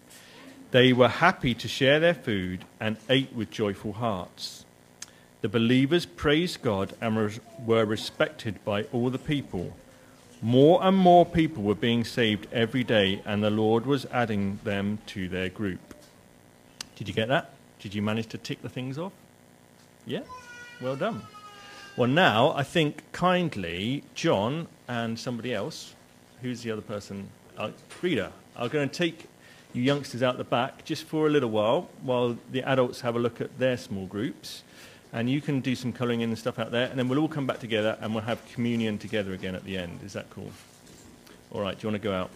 [0.71, 4.63] They were happy to share their food and ate with joyful hearts.
[5.41, 9.75] The believers praised God and were respected by all the people.
[10.41, 14.99] More and more people were being saved every day, and the Lord was adding them
[15.07, 15.95] to their group.
[16.95, 17.49] Did you get that?
[17.79, 19.11] Did you manage to tick the things off?
[20.05, 20.21] Yeah?
[20.79, 21.23] Well done.
[21.99, 25.95] Well, now I think kindly John and somebody else,
[26.41, 27.27] who's the other person?
[27.57, 27.71] Uh,
[28.01, 29.25] Rita, are going to take
[29.73, 33.19] you youngsters out the back just for a little while, while the adults have a
[33.19, 34.63] look at their small groups.
[35.11, 37.27] And you can do some colouring in and stuff out there, and then we'll all
[37.27, 39.99] come back together and we'll have communion together again at the end.
[40.01, 40.53] Is that cool?
[41.51, 42.29] All right, do you want to go out?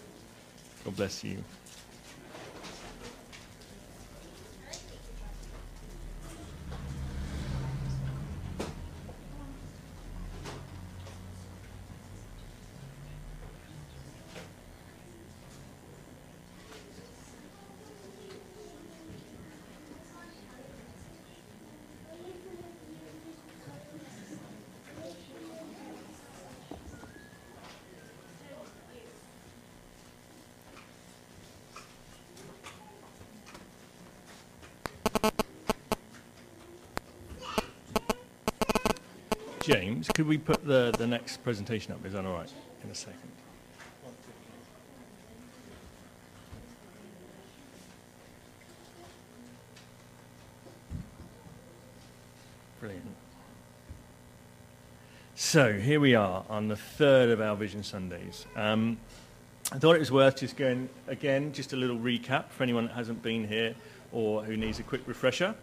[0.84, 1.42] God bless you.
[39.64, 42.04] James, could we put the, the next presentation up?
[42.04, 42.52] Is that all right?
[42.84, 43.18] In a second.
[52.78, 53.02] Brilliant.
[55.34, 58.44] So here we are on the third of our Vision Sundays.
[58.56, 58.98] Um,
[59.72, 62.94] I thought it was worth just going again, just a little recap for anyone that
[62.96, 63.74] hasn't been here
[64.12, 65.54] or who needs a quick refresher.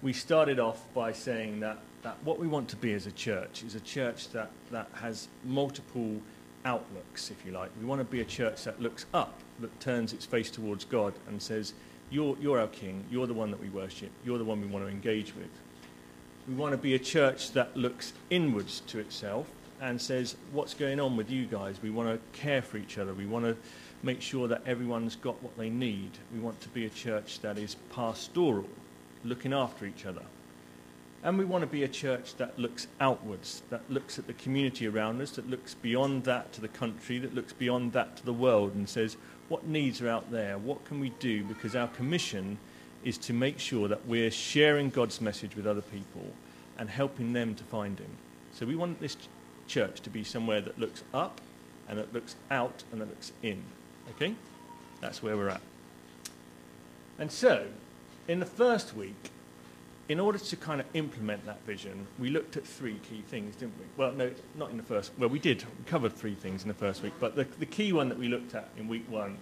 [0.00, 3.64] We started off by saying that, that what we want to be as a church
[3.64, 6.20] is a church that, that has multiple
[6.66, 7.70] outlooks, if you like.
[7.80, 11.14] We want to be a church that looks up, that turns its face towards God
[11.26, 11.72] and says,
[12.10, 14.84] you're, you're our King, you're the one that we worship, you're the one we want
[14.84, 15.48] to engage with.
[16.46, 19.46] We want to be a church that looks inwards to itself
[19.80, 21.80] and says, What's going on with you guys?
[21.82, 23.14] We want to care for each other.
[23.14, 23.56] We want to
[24.02, 26.10] make sure that everyone's got what they need.
[26.34, 28.68] We want to be a church that is pastoral,
[29.24, 30.20] looking after each other.
[31.24, 34.86] And we want to be a church that looks outwards, that looks at the community
[34.86, 38.32] around us, that looks beyond that to the country, that looks beyond that to the
[38.32, 39.16] world and says,
[39.48, 40.58] What needs are out there?
[40.58, 41.42] What can we do?
[41.44, 42.58] Because our commission
[43.04, 46.26] is to make sure that we're sharing God's message with other people
[46.76, 48.10] and helping them to find Him.
[48.52, 49.28] So we want this ch-
[49.66, 51.40] church to be somewhere that looks up
[51.88, 53.62] and that looks out and that looks in.
[54.10, 54.34] Okay?
[55.00, 55.62] That's where we're at.
[57.18, 57.66] And so,
[58.28, 59.30] in the first week,
[60.08, 63.74] in order to kind of implement that vision, we looked at three key things, didn't
[63.78, 63.86] we?
[63.96, 65.12] Well, no, not in the first.
[65.18, 65.62] Well, we did.
[65.62, 68.28] We covered three things in the first week, but the, the key one that we
[68.28, 69.38] looked at in week one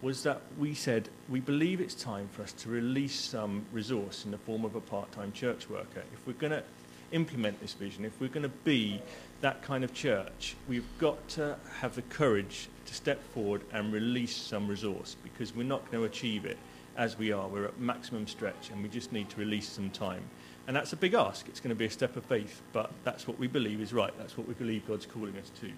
[0.00, 4.30] was that we said we believe it's time for us to release some resource in
[4.30, 6.02] the form of a part-time church worker.
[6.12, 6.62] If we're going to
[7.10, 9.00] implement this vision, if we're going to be
[9.40, 14.36] that kind of church, we've got to have the courage to step forward and release
[14.36, 16.58] some resource because we're not going to achieve it
[16.96, 17.48] as we are.
[17.48, 20.22] We're at maximum stretch and we just need to release some time.
[20.66, 21.48] And that's a big ask.
[21.48, 24.12] It's going to be a step of faith, but that's what we believe is right.
[24.18, 25.70] That's what we believe God's calling us to.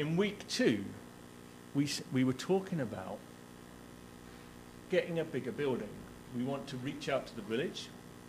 [0.00, 0.84] In week two,
[1.74, 3.18] we, we were talking about
[4.90, 5.88] getting a bigger building.
[6.36, 7.88] We want to reach out to the village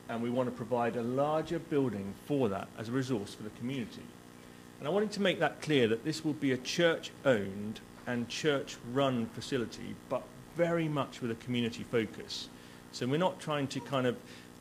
[0.09, 3.51] and we want to provide a larger building for that as a resource for the
[3.51, 4.03] community.
[4.79, 8.27] And I wanted to make that clear that this will be a church owned and
[8.27, 10.23] church run facility, but
[10.55, 12.49] very much with a community focus.
[12.91, 14.17] So we're not trying to kind of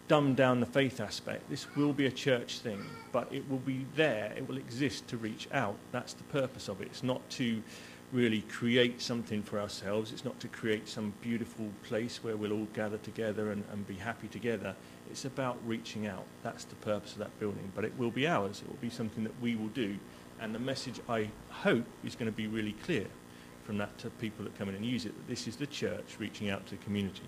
[0.09, 1.49] dumb down the faith aspect.
[1.51, 5.17] This will be a church thing, but it will be there, it will exist to
[5.17, 5.77] reach out.
[5.93, 6.87] That's the purpose of it.
[6.87, 7.63] It's not to
[8.11, 12.69] really create something for ourselves, it's not to create some beautiful place where we'll all
[12.73, 14.75] gather together and, and be happy together.
[15.11, 16.25] It's about reaching out.
[16.43, 17.71] That's the purpose of that building.
[17.75, 19.99] But it will be ours, it will be something that we will do.
[20.41, 23.07] And the message, I hope, is going to be really clear
[23.69, 26.17] from that to people that come in and use it that this is the church
[26.19, 27.21] reaching out to the community.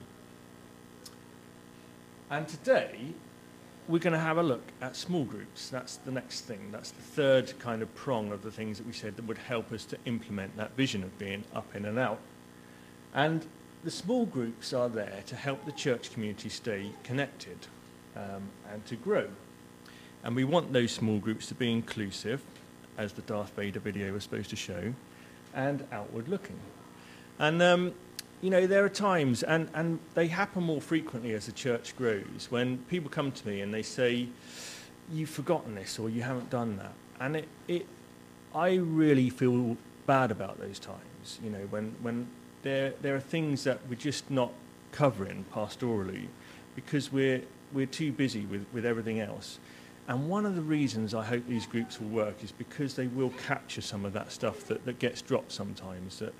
[2.31, 3.13] And today,
[3.87, 5.69] we're going to have a look at small groups.
[5.69, 6.71] That's the next thing.
[6.73, 9.71] That's the third kind of prong of the things that we said that would help
[9.71, 12.21] us to implement that vision of being up in and out.
[13.13, 13.45] And
[13.85, 17.59] the small groups are there to help the church community stay connected
[18.17, 19.29] um, and to grow.
[20.25, 22.41] And we want those small groups to be inclusive,
[22.97, 24.95] as the Darth Vader video was supposed to show,
[25.55, 26.59] and outward looking.
[27.39, 27.95] And um,
[28.41, 32.49] you know, there are times, and, and they happen more frequently as the church grows,
[32.49, 34.29] when people come to me and they say,
[35.13, 36.93] You've forgotten this or you haven't done that.
[37.19, 37.87] And it, it,
[38.55, 39.77] I really feel
[40.07, 42.29] bad about those times, you know, when, when
[42.63, 44.53] there, there are things that we're just not
[44.93, 46.29] covering pastorally
[46.77, 47.43] because we're,
[47.73, 49.59] we're too busy with, with everything else.
[50.11, 53.31] And one of the reasons I hope these groups will work is because they will
[53.47, 56.19] capture some of that stuff that, that gets dropped sometimes.
[56.19, 56.35] That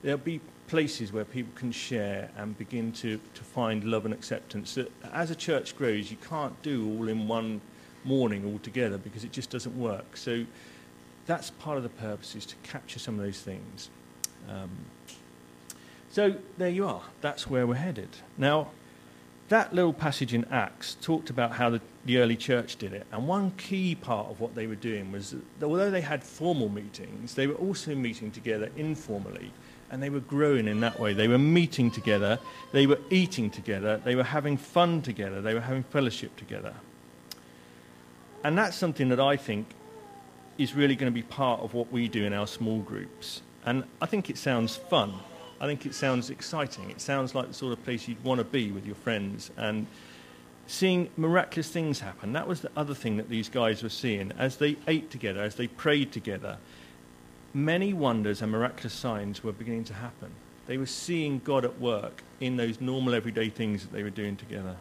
[0.00, 4.74] there'll be places where people can share and begin to, to find love and acceptance
[4.76, 7.60] that as a church grows, you can't do all in one
[8.04, 10.16] morning all together because it just doesn't work.
[10.16, 10.46] So
[11.26, 13.90] that's part of the purpose is to capture some of those things.
[14.48, 14.70] Um,
[16.10, 17.02] so there you are.
[17.20, 18.16] That's where we're headed.
[18.38, 18.68] Now,
[19.50, 23.04] that little passage in Acts talked about how the, the early church did it.
[23.10, 26.68] And one key part of what they were doing was that although they had formal
[26.68, 29.52] meetings, they were also meeting together informally.
[29.90, 31.14] And they were growing in that way.
[31.14, 32.38] They were meeting together,
[32.70, 36.74] they were eating together, they were having fun together, they were having fellowship together.
[38.44, 39.66] And that's something that I think
[40.58, 43.42] is really going to be part of what we do in our small groups.
[43.66, 45.14] And I think it sounds fun.
[45.60, 46.90] I think it sounds exciting.
[46.90, 49.86] It sounds like the sort of place you'd want to be with your friends and
[50.66, 52.32] seeing miraculous things happen.
[52.32, 54.32] That was the other thing that these guys were seeing.
[54.38, 56.56] As they ate together, as they prayed together,
[57.52, 60.30] many wonders and miraculous signs were beginning to happen.
[60.66, 64.36] They were seeing God at work in those normal everyday things that they were doing
[64.36, 64.76] together.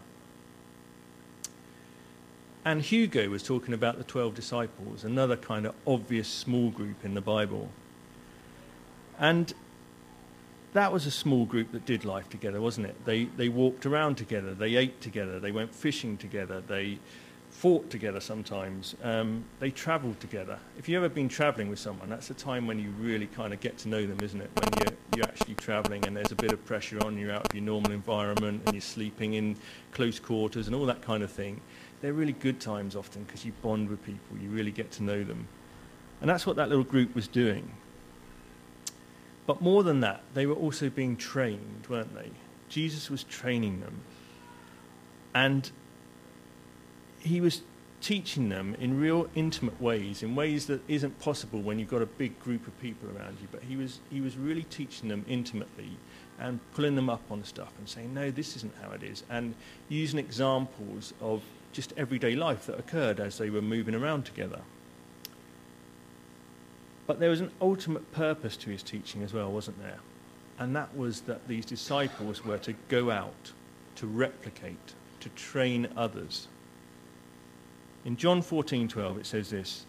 [2.63, 7.15] And Hugo was talking about the 12 disciples, another kind of obvious small group in
[7.15, 7.69] the Bible.
[9.17, 9.53] And
[10.73, 13.05] that was a small group that did life together, wasn't it?
[13.05, 16.99] They, they walked around together, they ate together, they went fishing together, they
[17.49, 20.59] fought together sometimes, um, they travelled together.
[20.77, 23.59] If you've ever been travelling with someone, that's a time when you really kind of
[23.59, 24.49] get to know them, isn't it?
[24.53, 27.53] When you're, you're actually travelling and there's a bit of pressure on you out of
[27.53, 29.55] your normal environment and you're sleeping in
[29.91, 31.59] close quarters and all that kind of thing.
[32.01, 35.23] They're really good times often because you bond with people, you really get to know
[35.23, 35.47] them.
[36.21, 37.69] And that's what that little group was doing.
[39.49, 42.29] But more than that, they were also being trained, weren't they?
[42.67, 44.01] Jesus was training them.
[45.33, 45.71] And
[47.17, 47.63] he was
[47.99, 52.05] teaching them in real intimate ways, in ways that isn't possible when you've got a
[52.05, 53.47] big group of people around you.
[53.51, 55.97] But he was, he was really teaching them intimately
[56.37, 59.23] and pulling them up on stuff and saying, no, this isn't how it is.
[59.31, 59.55] And
[59.87, 61.41] using examples of
[61.71, 64.61] just everyday life that occurred as they were moving around together.
[67.09, 69.97] But there was an ultimate purpose to his teaching as well, wasn't there?
[70.59, 73.51] And that was that these disciples were to go out,
[73.95, 76.47] to replicate, to train others.
[78.05, 79.87] In John 14:12 it says this,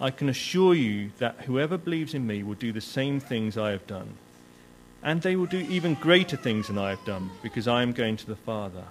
[0.00, 3.72] I can assure you that whoever believes in me will do the same things I
[3.72, 4.14] have done.
[5.02, 8.16] And they will do even greater things than I have done, because I am going
[8.16, 8.84] to the Father.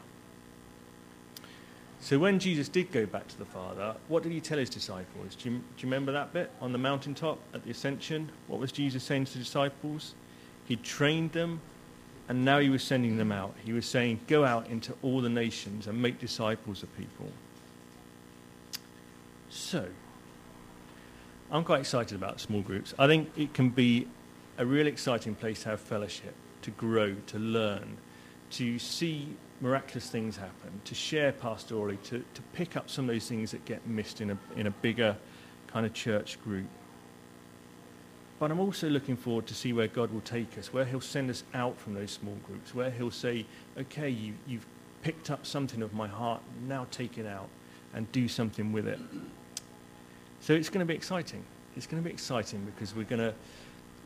[2.02, 5.36] So when Jesus did go back to the Father, what did he tell his disciples?
[5.36, 8.30] Do you, do you remember that bit on the mountaintop at the ascension?
[8.47, 10.16] What was Jesus saying to the disciples?
[10.66, 11.62] He trained them,
[12.28, 13.54] and now he was sending them out.
[13.64, 17.30] He was saying, Go out into all the nations and make disciples of people.
[19.49, 19.88] So,
[21.52, 22.95] I'm quite excited about small groups.
[22.97, 24.08] I think it can be
[24.58, 26.34] a really exciting place to have fellowship,
[26.64, 27.97] to grow, to learn,
[28.52, 29.28] to see
[29.62, 33.64] miraculous things happen, to share pastorally, to, to pick up some of those things that
[33.66, 35.16] get missed in a, in a bigger
[35.68, 36.66] kind of church group.
[38.39, 41.30] But I'm also looking forward to see where God will take us, where He'll send
[41.30, 43.45] us out from those small groups, where He'll say,
[43.78, 44.66] okay, you, you've
[45.03, 47.49] picked up something of my heart, now take it out
[47.93, 48.99] and do something with it.
[50.39, 51.43] So it's going to be exciting.
[51.78, 53.34] It's going to be exciting because we're going to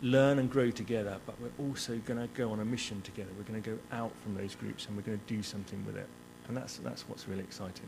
[0.01, 3.29] learn and grow together, but we're also going to go on a mission together.
[3.37, 5.97] We're going to go out from those groups and we're going to do something with
[5.97, 6.07] it.
[6.47, 7.87] And that's, that's what's really exciting.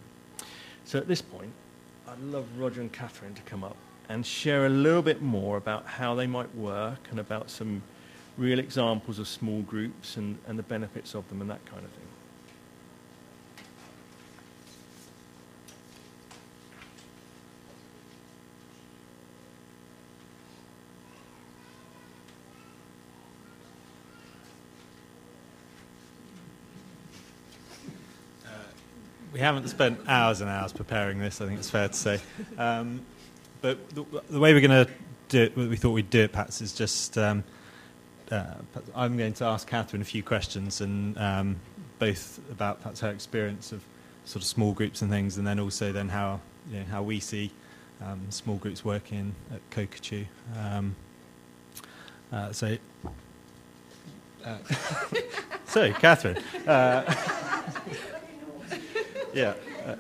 [0.86, 1.52] So at this point,
[2.08, 3.76] I'd love Roger and Catherine to come up
[4.10, 7.84] and share a little bit more about how they might work and about some
[8.38, 11.92] real examples of small groups and, and the benefits of them and that kind of
[11.92, 12.07] thing.
[29.38, 31.42] We haven't spent hours and hours preparing this.
[31.42, 32.20] I think it's fair to say.
[32.58, 33.02] Um,
[33.62, 34.92] but the, the, way we're going to
[35.30, 37.44] do it, we thought we'd do it, Pat, is just um,
[38.32, 38.56] uh,
[38.96, 41.58] I'm going to ask Catherine a few questions, and um,
[42.00, 43.84] both about perhaps her experience of
[44.26, 46.40] sort of small groups and things, and then also then how
[46.72, 47.52] you know, how we see
[48.04, 50.26] um, small groups working at Kokachu.
[50.60, 50.96] Um,
[52.32, 52.76] uh, so.
[54.44, 54.58] Uh,
[55.68, 56.42] so, Catherine.
[59.38, 59.54] Uh,
[59.86, 59.92] yeah.
[59.92, 59.96] Uh,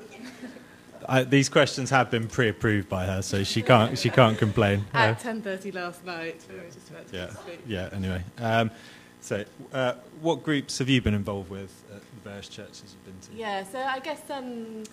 [1.07, 4.85] I, these questions have been pre-approved by her, so she can't she can't complain.
[4.93, 7.59] At ten thirty last night, we were just about to yeah, speak.
[7.65, 7.89] yeah.
[7.93, 8.71] Anyway, um,
[9.21, 13.29] so uh, what groups have you been involved with at the various churches you've been
[13.29, 13.39] to?
[13.39, 14.83] Yeah, so I guess um,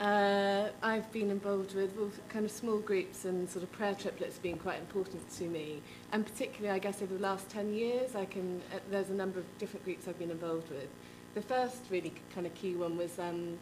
[0.00, 4.38] uh, I've been involved with well, kind of small groups and sort of prayer triplets
[4.38, 5.80] been quite important to me.
[6.12, 9.40] And particularly, I guess, over the last 10 years, I can, uh, there's a number
[9.40, 10.88] of different groups I've been involved with.
[11.34, 13.58] The first really kind of key one was um,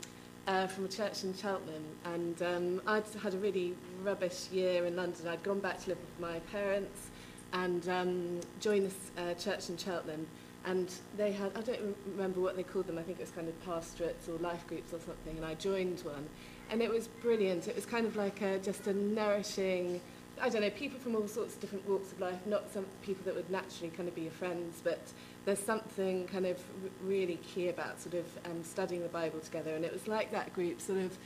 [0.47, 1.85] uh, from a church in Cheltenham.
[2.05, 5.29] And um, I'd had a really rubbish year in London.
[5.29, 7.11] I'd gone back to live with my parents
[7.53, 10.27] and um, joined this uh, church in Cheltenham.
[10.65, 13.49] And they had, I don't remember what they called them, I think it was kind
[13.49, 16.29] of pastorates or life groups or something, and I joined one.
[16.71, 17.69] And it was brilliant.
[17.69, 20.01] It was kind of like a, just a nourishing,
[20.41, 23.23] I don't know, people from all sorts of different walks of life, not some people
[23.27, 24.99] that would naturally kind of be your friends, but
[25.47, 26.61] there's something kind of
[27.05, 29.75] really key about sort of um, studying the Bible together.
[29.75, 31.17] And it was like that group sort of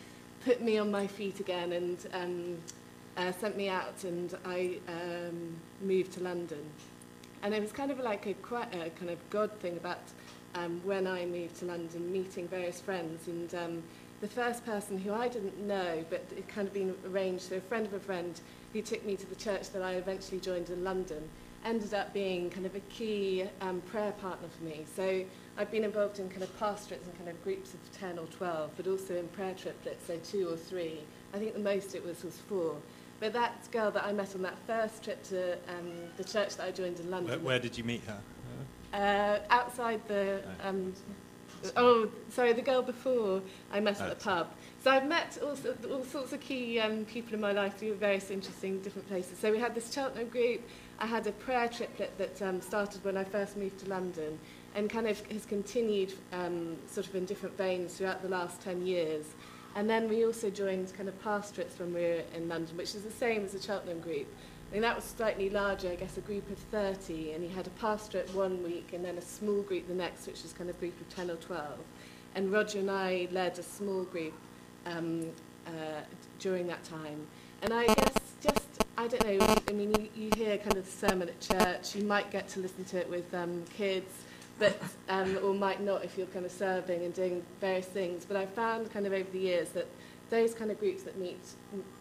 [0.45, 2.59] put me on my feet again and um,
[3.17, 6.65] uh, sent me out, and I um, moved to London.
[7.43, 10.01] And it was kind of like a, quite a kind of God thing about
[10.55, 13.27] um, when I moved to London, meeting various friends.
[13.27, 13.83] And um,
[14.21, 17.61] the first person who I didn't know, but it kind of been arranged, so a
[17.61, 18.39] friend of a friend
[18.75, 21.27] who took me to the church that I eventually joined in London,
[21.65, 24.85] ended up being kind of a key um, prayer partner for me.
[24.97, 25.25] So
[25.59, 28.71] I've been involved in kind of pastorates and kind of groups of 10 or 12,
[28.77, 31.01] but also in prayer triplets, so two or three.
[31.35, 32.77] I think the most it was was four.
[33.21, 36.67] But that girl that I met on that first trip to um, the church that
[36.67, 38.21] I joined in London, Where, where did you meet her?
[38.95, 40.43] uh, outside the.
[40.65, 40.95] Um,
[41.77, 44.49] oh, sorry, the girl before I met at the pub.
[44.83, 45.55] So I've met all,
[45.93, 49.39] all sorts of key um, people in my life through various interesting different places.
[49.39, 50.63] So we had this Cheltenham group.
[51.01, 54.39] I had a prayer triplet that um, started when I first moved to London
[54.75, 58.87] and kind of has continued um, sort of in different veins throughout the last 10
[58.87, 59.25] years.
[59.77, 63.03] And then we also joined kind of pastorates when we were in London, which is
[63.03, 64.27] the same as the Cheltenham group.
[64.71, 67.67] I mean, that was slightly larger, I guess, a group of 30, and you had
[67.67, 70.77] a pastorate one week and then a small group the next, which was kind of
[70.77, 71.79] a group of 10 or 12.
[72.35, 74.35] And Roger and I led a small group
[74.85, 75.31] um,
[75.67, 75.71] uh,
[76.39, 77.27] during that time.
[77.63, 78.20] And I guess
[79.01, 82.05] I don't know, I mean, you, you hear kind of the sermon at church, you
[82.05, 84.13] might get to listen to it with um, kids,
[84.59, 84.79] but,
[85.09, 88.27] um, or might not if you're kind of serving and doing various things.
[88.27, 89.87] But I've found kind of over the years that
[90.29, 91.41] those kind of groups that meet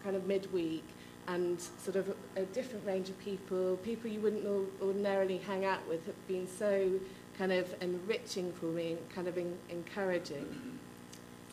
[0.04, 0.84] kind of midweek
[1.28, 4.46] and sort of a, a different range of people, people you wouldn't
[4.82, 6.92] ordinarily hang out with, have been so
[7.38, 10.78] kind of enriching for me and kind of en- encouraging.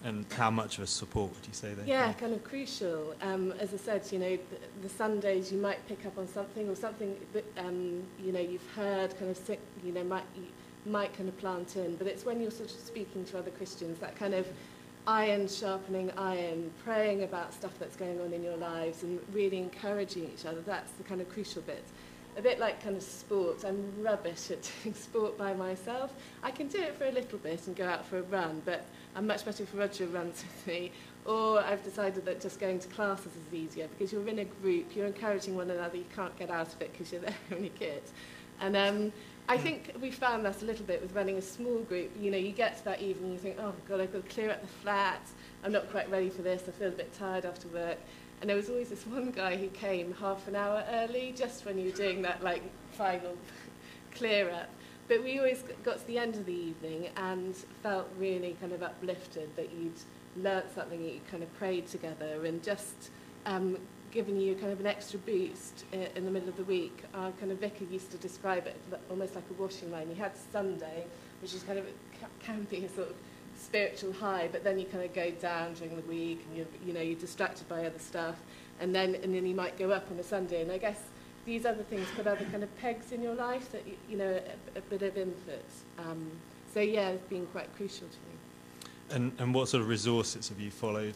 [0.05, 3.15] And how much of a support would you say they Yeah, kind of crucial.
[3.23, 6.69] Um, as I said, you know, the, the Sundays you might pick up on something
[6.69, 10.25] or something that um, you know you've heard, kind of, you know, might
[10.85, 11.97] might kind of plant in.
[11.97, 14.47] But it's when you're sort of speaking to other Christians that kind of
[15.07, 20.25] iron sharpening iron, praying about stuff that's going on in your lives, and really encouraging
[20.25, 20.61] each other.
[20.61, 21.85] That's the kind of crucial bit.
[22.37, 23.65] A bit like kind of sport.
[23.65, 26.13] I'm rubbish at doing sport by myself.
[26.43, 28.85] I can do it for a little bit and go out for a run, but
[29.17, 30.93] I'm much better if Roger runs with me.
[31.25, 34.95] Or I've decided that just going to classes is easier because you're in a group,
[34.95, 38.03] you're encouraging one another, you can't get out of it because you're there only kid.
[38.61, 39.13] And um,
[39.49, 42.11] I think we found that a little bit with running a small group.
[42.21, 44.51] You know, you get to that evening, you think, oh God, I've got to clear
[44.51, 45.21] up the flat.
[45.65, 46.65] I'm not quite ready for this.
[46.69, 47.99] I feel a bit tired after work.
[48.41, 51.79] And there was always this one guy who came half an hour early, just when
[51.79, 52.63] you were doing that like
[52.93, 53.35] final
[54.15, 54.69] clear up.
[55.09, 58.83] But we always got to the end of the evening and felt really kind of
[58.83, 60.01] uplifted that you'd
[60.43, 63.11] learnt something, that you kind of prayed together and just
[63.47, 63.79] um,
[64.11, 67.05] given you kind of an extra boost in the middle of the week.
[67.15, 68.77] Our kind of vicar used to describe it
[69.09, 70.09] almost like a washing line.
[70.09, 71.05] You had Sunday,
[71.41, 71.87] which is kind of
[72.43, 73.17] can be a sort of
[73.57, 76.93] spiritual high, but then you kind of go down during the week and you're, you
[76.93, 78.37] know, you're distracted by other stuff.
[78.81, 80.63] And then, and then you might go up on a Sunday.
[80.63, 81.01] And I guess
[81.47, 84.41] these other things put other kind of pegs in your life that you know
[84.75, 85.65] a, a bit of input.
[85.99, 86.31] Um,
[86.75, 88.93] so yeah it's been quite crucial to me.
[89.11, 91.15] And and what sort of resources have you followed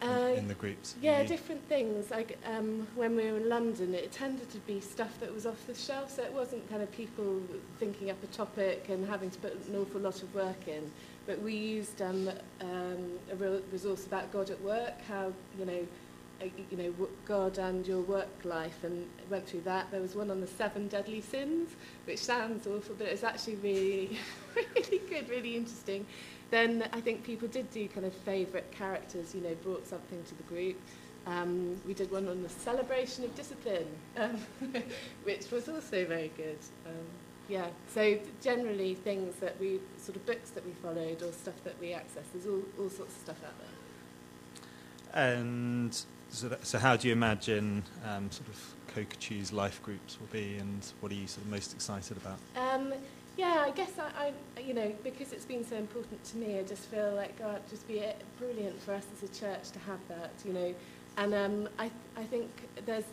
[0.00, 0.94] in, uh, in the groups?
[1.02, 1.28] yeah you?
[1.28, 2.10] different things.
[2.10, 5.66] Like um, when we were in London it tended to be stuff that was off
[5.66, 7.42] the shelf so it wasn't kind of people
[7.78, 10.90] thinking up a topic and having to put an awful lot of work in.
[11.26, 15.86] But we used um, um, a real resource about God at work how you know
[16.40, 19.90] you know, God and your work life, and went through that.
[19.90, 21.70] There was one on the seven deadly sins,
[22.04, 24.18] which sounds awful, but it's actually really,
[24.74, 26.06] really good, really interesting.
[26.50, 30.34] Then I think people did do kind of favourite characters, you know, brought something to
[30.34, 30.76] the group.
[31.26, 34.38] Um, we did one on the celebration of discipline, um,
[35.24, 36.58] which was also very good.
[36.86, 37.06] Um,
[37.48, 41.78] yeah, so generally things that we, sort of books that we followed or stuff that
[41.80, 45.32] we accessed, there's all, all sorts of stuff out there.
[45.32, 46.04] And
[46.34, 50.56] so, that, so how do you imagine um, sort of Cockatoo's life groups will be,
[50.56, 52.38] and what are you sort of most excited about?
[52.56, 52.92] Um,
[53.36, 56.62] yeah, I guess I, I, you know, because it's been so important to me, I
[56.62, 59.78] just feel like God, it'd just be uh, brilliant for us as a church to
[59.80, 60.74] have that, you know.
[61.16, 62.50] And um, I, I think
[62.84, 63.04] there's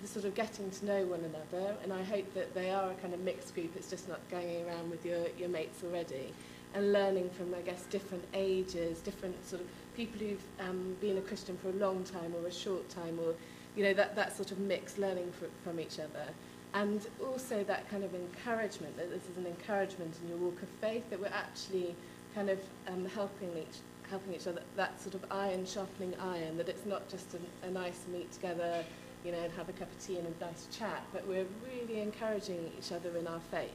[0.00, 2.94] the sort of getting to know one another, and I hope that they are a
[2.94, 3.72] kind of mixed group.
[3.76, 6.32] It's just not going around with your, your mates already,
[6.74, 11.20] and learning from, I guess, different ages, different sort of people who've um, been a
[11.20, 13.34] Christian for a long time or a short time, or
[13.76, 16.26] you know that that sort of mix, learning fr- from each other.
[16.74, 20.68] And also that kind of encouragement, that this is an encouragement in your walk of
[20.80, 21.94] faith, that we're actually
[22.34, 23.78] kind of um, helping each
[24.08, 27.70] helping each other, that sort of iron sharpening iron, that it's not just a, a
[27.70, 28.84] nice meet together,
[29.24, 32.00] you know, and have a cup of tea and a nice chat, but we're really
[32.00, 33.70] encouraging each other in our faith.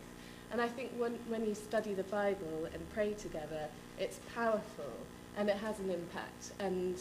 [0.51, 4.93] And I think when, when you study the Bible and pray together, it's powerful
[5.38, 6.51] and it has an impact.
[6.59, 6.97] And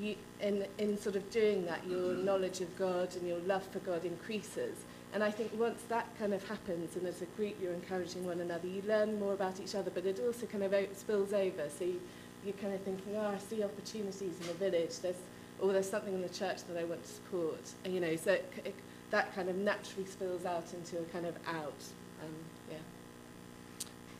[0.00, 3.80] you, in, in sort of doing that, your knowledge of God and your love for
[3.80, 4.76] God increases.
[5.12, 8.40] And I think once that kind of happens, and as a group you're encouraging one
[8.40, 11.68] another, you learn more about each other, but it also kind of spills over.
[11.68, 12.00] So you,
[12.44, 15.16] you're kind of thinking, oh, I see opportunities in the village, there's,
[15.60, 17.60] or there's something in the church that I want to support.
[17.84, 18.74] And, you know, so it, it,
[19.10, 21.82] that kind of naturally spills out into a kind of out.
[22.22, 22.34] Um,
[22.70, 22.76] yeah.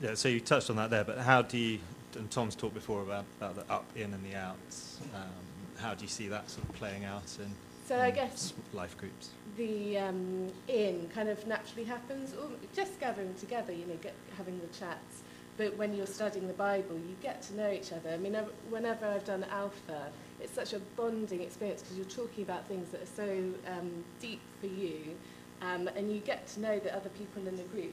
[0.03, 1.79] Yeah, so you touched on that there, but how do you,
[2.17, 4.99] and Tom's talked before about, about the up, in, and the outs.
[5.15, 7.51] Um, how do you see that sort of playing out in,
[7.87, 9.31] So I guess life groups?
[9.57, 14.59] the um, in kind of naturally happens, or just gathering together, you know, get, having
[14.61, 15.23] the chats.
[15.59, 18.09] But when you're studying the Bible, you get to know each other.
[18.11, 20.07] I mean, ev- whenever I've done Alpha,
[20.41, 23.29] it's such a bonding experience because you're talking about things that are so
[23.71, 23.91] um,
[24.21, 25.15] deep for you,
[25.61, 27.93] um, and you get to know the other people in the group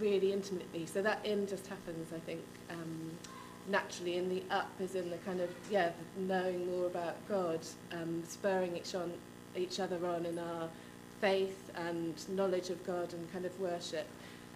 [0.00, 0.86] really intimately.
[0.86, 2.40] So that in just happens, I think,
[2.70, 3.10] um,
[3.68, 4.18] naturally.
[4.18, 7.60] And the up is in the kind of yeah, knowing more about God,
[7.92, 9.12] um, spurring each on
[9.56, 10.68] each other on in our
[11.20, 14.06] faith and knowledge of God and kind of worship.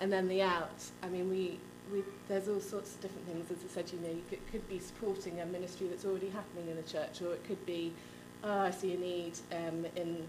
[0.01, 1.59] And then the out, I mean, we,
[1.93, 3.51] we there's all sorts of different things.
[3.51, 6.69] As I said, you know, you could, could be supporting a ministry that's already happening
[6.71, 7.93] in a church, or it could be,
[8.43, 10.27] oh, I see a need um, in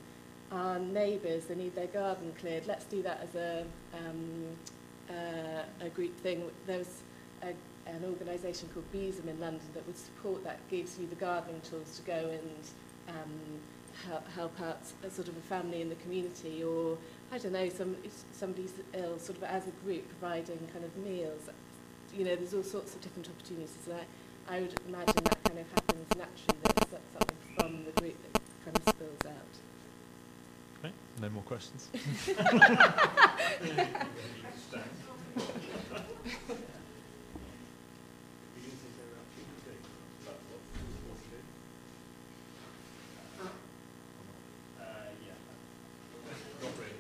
[0.51, 2.67] our neighbours, they need their garden cleared.
[2.67, 4.45] Let's do that as a, um,
[5.09, 6.43] uh, a group thing.
[6.65, 7.01] There was
[7.43, 7.53] a,
[7.95, 11.95] an organisation called Besom in London that would support that, gives you the gardening tools
[11.97, 12.67] to go and
[13.09, 13.59] um,
[14.05, 16.97] help, help out a sort of a family in the community or
[17.31, 20.95] I don't know some if somebody's ill sort of as a group providing kind of
[20.97, 21.49] meals.
[22.15, 23.95] You know there's all sorts of different opportunities and
[24.49, 28.15] I, I would imagine that kind of happens naturally that it's something from the group
[28.33, 29.53] that kind of spills out.
[30.85, 31.89] Okay, no more questions.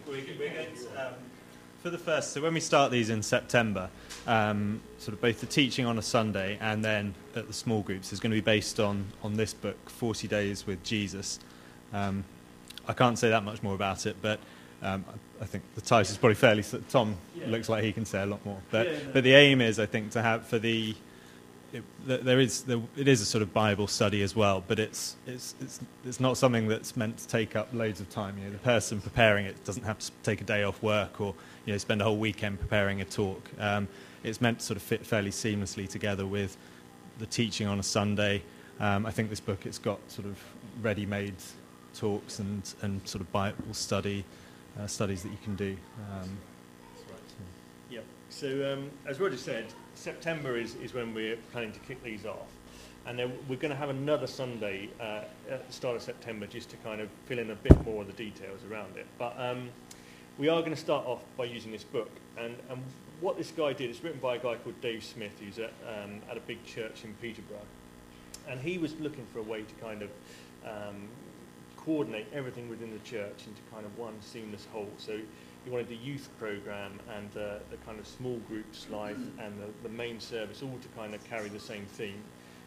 [0.07, 1.13] We're g- we're going to, um,
[1.87, 3.89] for the first, so when we start these in September,
[4.27, 8.11] um, sort of both the teaching on a Sunday and then at the small groups
[8.11, 11.39] is going to be based on, on this book, 40 Days with Jesus.
[11.93, 12.25] Um,
[12.89, 14.41] I can't say that much more about it, but
[14.81, 15.05] um,
[15.39, 16.63] I, I think the title is probably fairly.
[16.89, 17.47] Tom Yeah.
[17.47, 18.99] looks like he can say a lot more, but Yeah, no.
[19.13, 20.93] but the aim is, I think, to have for the.
[21.73, 25.17] It, there is there, it is a sort of Bible study as well, but it's
[25.25, 28.37] it's it's it's not something that's meant to take up loads of time.
[28.37, 31.35] You know, the person preparing it doesn't have to take a day off work or
[31.65, 33.49] you know spend a whole weekend preparing a talk.
[33.59, 33.89] Um,
[34.23, 36.55] it's meant to sort of fit fairly seamlessly together with
[37.19, 38.43] the teaching on a Sunday.
[38.79, 40.41] Um, I think this book it's got sort of
[40.81, 41.35] ready-made
[41.95, 44.23] talks and, and sort of Bible study
[44.79, 45.75] uh, studies that you can do.
[46.13, 46.37] Um.
[48.29, 49.65] So um, as Roger said,
[49.95, 52.47] September is, is when we're planning to kick these off.
[53.05, 56.69] And then we're going to have another Sunday uh, at the start of September just
[56.71, 59.05] to kind of fill in a bit more of the details around it.
[59.17, 59.69] But um,
[60.37, 62.11] we are going to start off by using this book.
[62.37, 62.83] And, and
[63.21, 66.19] what this guy did, it's written by a guy called Dave Smith, who's at, um,
[66.29, 67.59] at a big church in Peterborough.
[68.49, 70.09] And he was looking for a way to kind of
[70.65, 71.07] um,
[71.77, 74.89] coordinate everything within the church into kind of one seamless whole.
[74.97, 75.17] So
[75.67, 79.67] he wanted the youth program and uh, the kind of small groups life and the,
[79.83, 82.23] the main service all to kind of carry the same theme.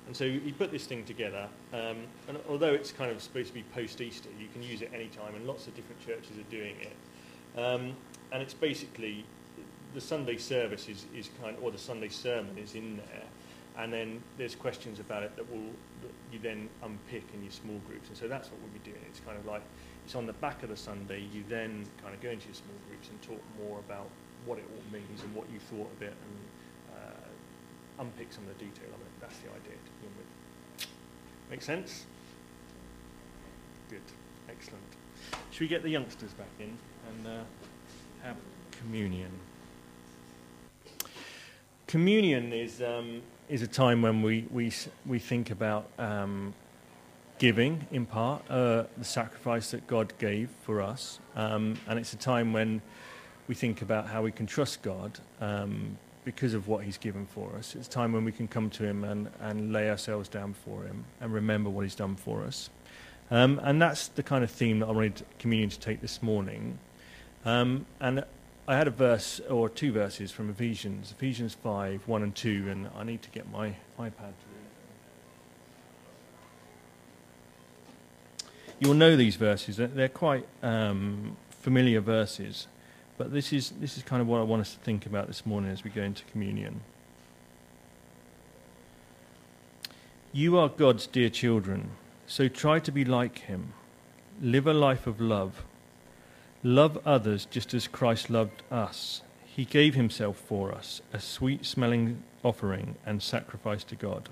[0.06, 1.48] And so he put this thing together.
[1.72, 4.90] Um, and although it's kind of supposed to be post Easter, you can use it
[4.92, 7.58] any time, and lots of different churches are doing it.
[7.58, 7.96] Um,
[8.32, 9.24] and it's basically
[9.94, 13.24] the Sunday service is, is kind or the Sunday sermon is in there,
[13.78, 15.70] and then there's questions about it that will
[16.02, 19.02] that you then unpick in your small groups, and so that's what we'll be doing.
[19.08, 19.62] It's kind of like
[20.10, 21.20] it's on the back of the Sunday.
[21.32, 24.08] You then kind of go into your small groups and talk more about
[24.44, 28.58] what it all means and what you thought of it, and uh, unpick some of
[28.58, 29.20] the detail of it.
[29.20, 30.88] That's the idea to begin with.
[31.48, 32.06] Make sense?
[33.88, 34.02] Good,
[34.48, 34.82] excellent.
[35.52, 36.76] Should we get the youngsters back in
[37.08, 37.44] and uh,
[38.24, 38.36] have
[38.80, 39.30] communion?
[41.86, 44.72] Communion is um, is a time when we we
[45.06, 46.52] we think about um,
[47.40, 52.18] giving in part uh, the sacrifice that God gave for us, um, and it's a
[52.18, 52.82] time when
[53.48, 57.56] we think about how we can trust God um, because of what He's given for
[57.56, 57.74] us.
[57.74, 60.84] It's a time when we can come to Him and, and lay ourselves down for
[60.84, 62.68] Him and remember what He's done for us.
[63.30, 66.78] Um, and that's the kind of theme that I wanted communion to take this morning.
[67.46, 68.22] Um, and
[68.68, 72.90] I had a verse or two verses from Ephesians, Ephesians 5, 1 and 2, and
[72.94, 73.68] I need to get my
[73.98, 74.70] iPad to read it.
[78.80, 79.76] You'll know these verses.
[79.76, 82.66] They're, quite um, familiar verses.
[83.18, 85.44] But this is, this is kind of what I want us to think about this
[85.44, 86.80] morning as we go into communion.
[90.32, 91.90] You are God's dear children,
[92.26, 93.74] so try to be like Him.
[94.40, 95.64] Live a life of love.
[96.62, 99.20] Love others just as Christ loved us.
[99.44, 104.30] He gave Himself for us, a sweet smelling offering and sacrifice to God.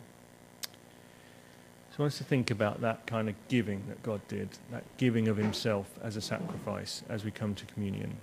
[1.98, 4.84] So I want us to think about that kind of giving that God did, that
[4.98, 8.16] giving of Himself as a sacrifice as we come to communion.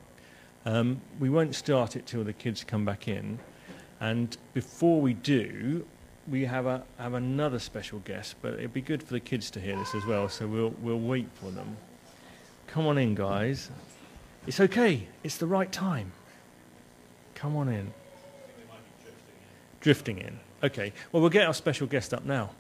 [0.63, 3.38] Um, we won't start it till the kids come back in.
[3.99, 5.86] And before we do,
[6.30, 9.59] we have a have another special guest, but it'd be good for the kids to
[9.59, 10.30] hear this as well.
[10.30, 11.76] So we'll we'll wait for them.
[12.67, 13.69] Come on in, guys.
[14.47, 15.05] It's okay.
[15.21, 16.13] It's the right time.
[17.34, 17.93] Come on in.
[19.82, 20.39] Drifting in.
[20.63, 20.93] Okay.
[21.11, 22.51] Well, we'll get our special guest up now.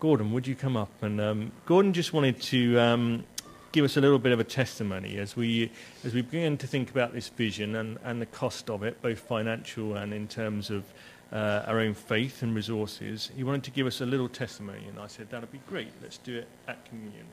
[0.00, 0.90] Gordon, would you come up?
[1.02, 3.24] And um, Gordon just wanted to um,
[3.72, 5.70] give us a little bit of a testimony as we
[6.04, 9.18] as we begin to think about this vision and, and the cost of it, both
[9.18, 10.84] financial and in terms of
[11.32, 13.30] uh, our own faith and resources.
[13.36, 15.88] He wanted to give us a little testimony, and I said that'd be great.
[16.00, 17.26] Let's do it at communion.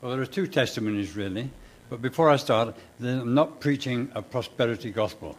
[0.00, 1.50] Well, there are two testimonies really,
[1.90, 5.36] but before I start, I'm not preaching a prosperity gospel.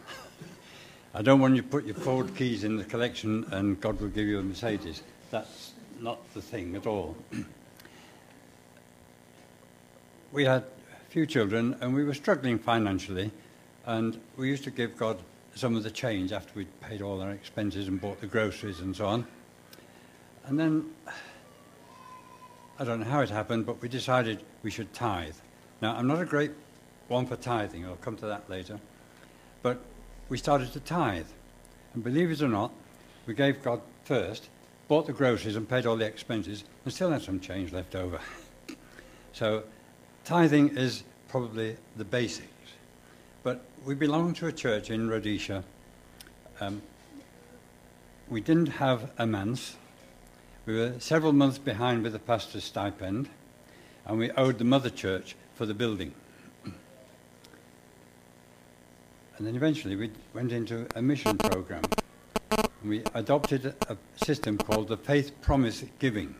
[1.15, 4.09] I don't want you to put your Ford keys in the collection and God will
[4.09, 5.01] give you a Mercedes.
[5.31, 5.71] That's
[6.01, 7.15] not the thing at all.
[10.31, 10.63] we had
[11.15, 13.31] few children and we were struggling financially,
[13.85, 15.17] and we used to give God
[15.55, 18.93] some of the change after we'd paid all our expenses and bought the groceries and
[18.93, 19.25] so on.
[20.45, 20.91] And then,
[22.77, 25.35] I don't know how it happened, but we decided we should tithe.
[25.81, 26.51] Now, I'm not a great
[27.07, 28.79] one for tithing, I'll come to that later,
[29.61, 29.79] but
[30.27, 31.27] we started to tithe.
[31.93, 32.73] And believe it or not,
[33.25, 34.49] we gave God first,
[34.87, 38.19] bought the groceries and paid all the expenses, and still had some change left over.
[39.33, 39.63] so,
[40.23, 42.49] tithing is probably the basics.
[43.43, 45.63] But we belong to a church in Rhodesia.
[46.59, 46.81] Um,
[48.29, 49.75] we didn't have a manse.
[50.65, 53.29] We were several months behind with the pastor's stipend,
[54.05, 56.13] and we owed the mother church for the building.
[59.37, 61.83] And then eventually we went into a mission program.
[62.83, 66.35] We adopted a system called the Faith Promise Giving.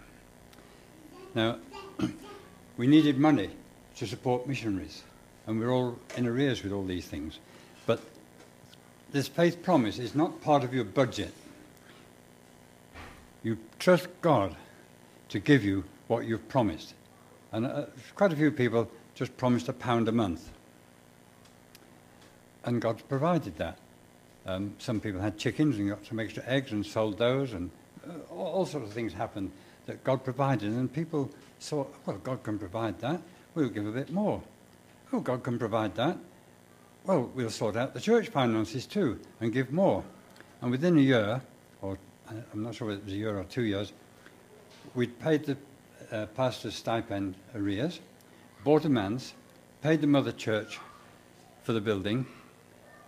[1.34, 1.58] Now,
[2.78, 3.50] we needed money
[3.96, 5.04] to support missionaries,
[5.48, 7.40] and we're all in arrears with all these things.
[7.86, 8.00] But
[9.12, 11.34] this faith promise is not part of your budget.
[13.44, 14.56] You trust God
[15.30, 16.94] to give you what you've promised.
[17.52, 17.86] And uh,
[18.16, 20.52] quite a few people just promised a pound a month.
[22.64, 23.78] And God provided that.
[24.46, 27.72] Um, some people had chickens and got some extra eggs and sold those, and
[28.08, 29.52] uh, all, sorts of things happened
[29.88, 30.72] that God provided.
[30.72, 33.22] And people thought, well, God can provide that.
[33.56, 34.42] We'll give a bit more.
[35.12, 36.18] Oh, God can provide that.
[37.06, 40.04] Well, we'll sort out the church finances too and give more.
[40.62, 41.42] And within a year,
[41.82, 41.98] or
[42.52, 43.94] I'm not sure whether it was a year or two years,
[44.94, 45.58] we'd paid the
[46.12, 48.00] uh, pastor's stipend arrears,
[48.64, 49.34] bought a manse,
[49.82, 50.80] paid the mother church
[51.64, 52.26] for the building,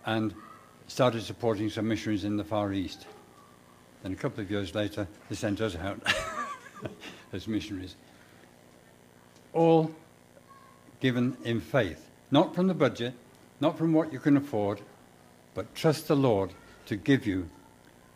[0.06, 0.34] and
[0.88, 3.06] started supporting some missionaries in the Far East.
[4.02, 6.00] Then a couple of years later, they sent us out
[7.32, 7.94] as missionaries.
[9.52, 9.94] All
[11.00, 13.14] given in faith, not from the budget,
[13.60, 14.80] not from what you can afford,
[15.54, 16.50] but trust the Lord
[16.86, 17.48] to give you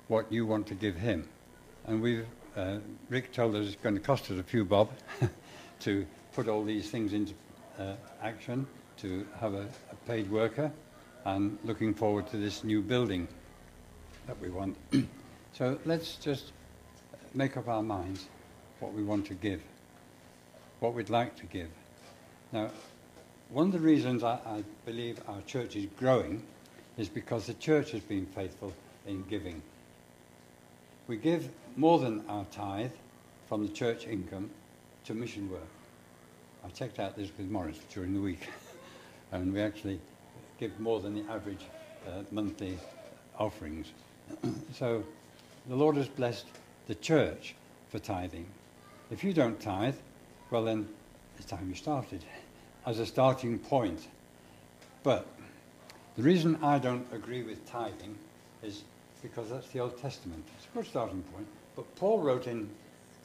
[0.08, 1.28] what you want to give Him.
[1.86, 4.90] And we've, uh, Rick told us it's going to cost us a few bob
[5.80, 7.34] to put all these things into
[7.78, 8.66] uh, action,
[8.98, 10.70] to have a, a paid worker,
[11.24, 13.28] and looking forward to this new building
[14.26, 14.76] that we want.
[15.52, 16.52] so let's just
[17.34, 18.26] make up our minds
[18.80, 19.62] what we want to give,
[20.80, 21.68] what we'd like to give.
[22.52, 22.70] Now,
[23.50, 26.42] one of the reasons I, I believe our church is growing
[26.96, 28.72] is because the church has been faithful
[29.06, 29.62] in giving.
[31.06, 32.92] We give more than our tithe
[33.48, 34.50] from the church income
[35.04, 35.68] to mission work.
[36.64, 38.48] I checked out this with Morris during the week,
[39.32, 40.00] and we actually
[40.62, 41.66] give more than the average
[42.06, 42.78] uh, monthly
[43.36, 43.90] offerings.
[44.72, 45.02] so
[45.68, 46.46] the Lord has blessed
[46.86, 47.56] the church
[47.90, 48.46] for tithing.
[49.10, 49.96] If you don't tithe,
[50.52, 50.88] well then
[51.36, 52.24] it's time you started
[52.86, 54.06] as a starting point.
[55.02, 55.26] But
[56.16, 58.16] the reason I don't agree with tithing
[58.62, 58.84] is
[59.20, 60.44] because that's the Old Testament.
[60.56, 61.48] It's a good starting point.
[61.74, 62.70] But Paul wrote in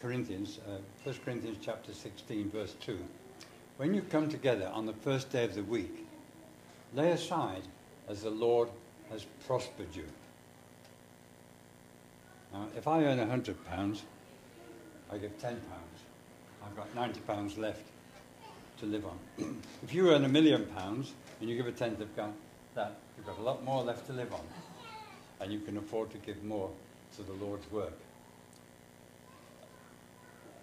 [0.01, 2.97] Corinthians, uh, 1 Corinthians chapter 16, verse 2,
[3.77, 6.06] when you come together on the first day of the week,
[6.93, 7.63] lay aside
[8.07, 8.69] as the Lord
[9.11, 10.05] has prospered you.
[12.53, 13.55] Now, if I earn £100,
[15.11, 15.57] I give £10.
[16.65, 17.83] I've got £90 left
[18.79, 19.17] to live on.
[19.83, 22.15] if you earn a million pounds and you give a tenth of
[22.75, 24.41] that, you've got a lot more left to live on.
[25.39, 26.69] And you can afford to give more
[27.15, 27.97] to the Lord's work.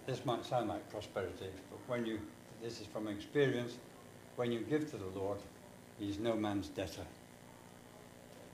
[0.05, 2.19] This might sound like prosperity, but when you,
[2.61, 3.77] this is from experience,
[4.35, 5.39] when you give to the Lord,
[5.99, 7.05] he's no man's debtor.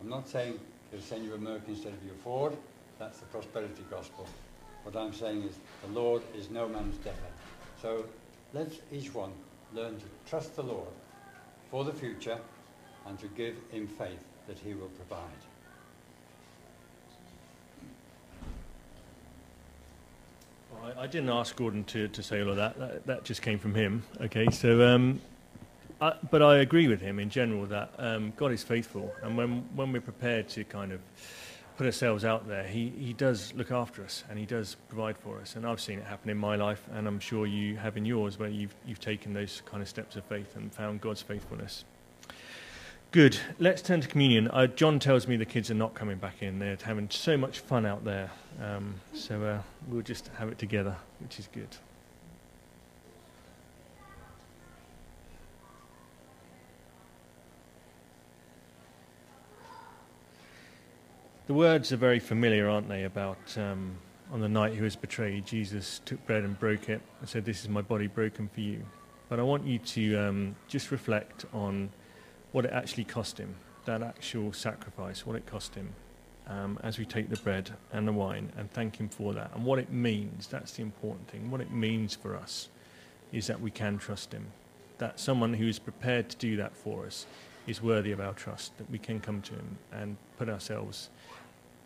[0.02, 0.60] I'm not saying
[0.92, 2.56] he'll send you a merc instead of your Ford,
[3.00, 4.28] that's the prosperity gospel.
[4.84, 7.18] What I'm saying is the Lord is no man's debtor.
[7.82, 8.06] So
[8.54, 9.32] let's each one
[9.74, 10.90] learn to trust the Lord
[11.70, 12.38] for the future
[13.08, 15.22] and to give in faith that he will provide.
[20.72, 22.78] Well, I, I didn't ask Gordon to, to say all of that.
[22.80, 23.08] that.
[23.08, 24.04] that just came from him.
[24.20, 25.22] Okay, so um,
[26.02, 29.92] but I agree with him in general that um, God is faithful, and when when
[29.92, 31.00] we're prepared to kind of
[31.78, 35.40] put ourselves out there, he, he does look after us and he does provide for
[35.40, 35.56] us.
[35.56, 38.40] And I've seen it happen in my life, and I'm sure you have in yours,
[38.40, 41.86] where you've you've taken those kind of steps of faith and found God's faithfulness.
[43.12, 43.38] Good.
[43.60, 44.48] Let's turn to communion.
[44.48, 46.60] Uh, John tells me the kids are not coming back in.
[46.60, 48.32] They're having so much fun out there.
[48.60, 51.68] Um, so uh, we'll just have it together, which is good.
[61.52, 63.04] The words are very familiar, aren't they?
[63.04, 63.98] About um,
[64.32, 67.62] on the night he was betrayed, Jesus took bread and broke it and said, This
[67.62, 68.86] is my body broken for you.
[69.28, 71.90] But I want you to um, just reflect on
[72.54, 75.90] what it actually cost him, that actual sacrifice, what it cost him,
[76.48, 79.52] um, as we take the bread and the wine and thank him for that.
[79.54, 81.52] And what it means, that's the important thing.
[81.52, 82.70] What it means for us
[83.34, 84.48] is that we can trust him,
[85.00, 87.26] that someone who is prepared to do that for us
[87.68, 91.10] is worthy of our trust, that we can come to him and put ourselves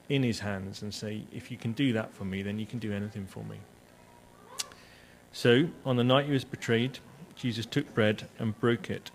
[0.10, 2.80] in his hands and say, if you can do that for me, then you can
[2.80, 3.58] do anything for me.
[5.32, 7.00] So, on the night he was betrayed,
[7.36, 9.12] Jesus took bread and broke it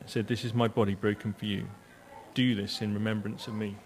[0.00, 1.66] and said, This is my body broken for you.
[2.34, 3.76] Do this in remembrance of me.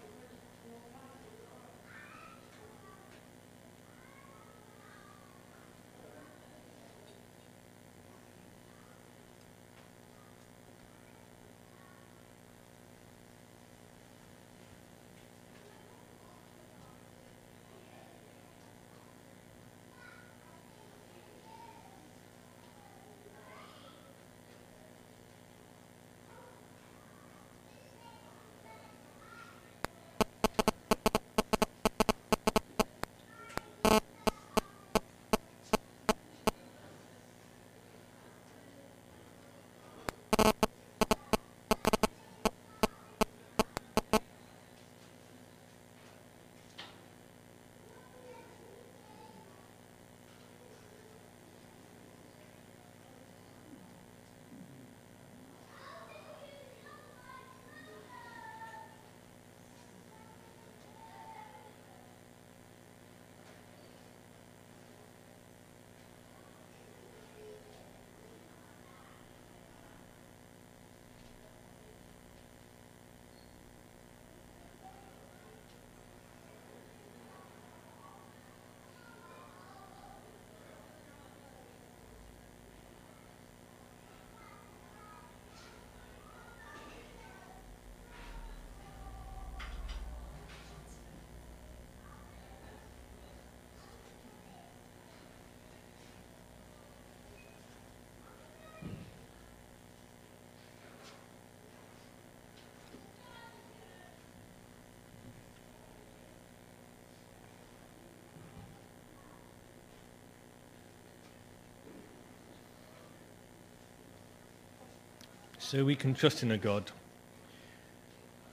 [115.69, 116.91] So we can trust in a God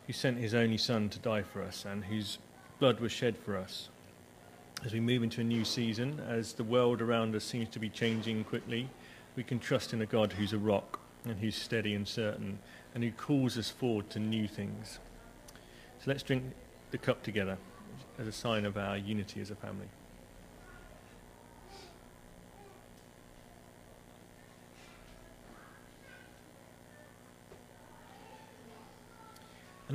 [0.06, 2.40] who sent his only Son to die for us and whose
[2.78, 3.88] blood was shed for us.
[4.84, 7.88] As we move into a new season, as the world around us seems to be
[7.88, 8.90] changing quickly,
[9.38, 12.60] we can trust in a God who's a rock and who's steady and certain
[12.94, 15.00] and who calls us forward to new things.
[16.00, 16.44] So let's drink
[16.92, 17.58] the cup together
[18.20, 19.88] as a sign of our unity as a family.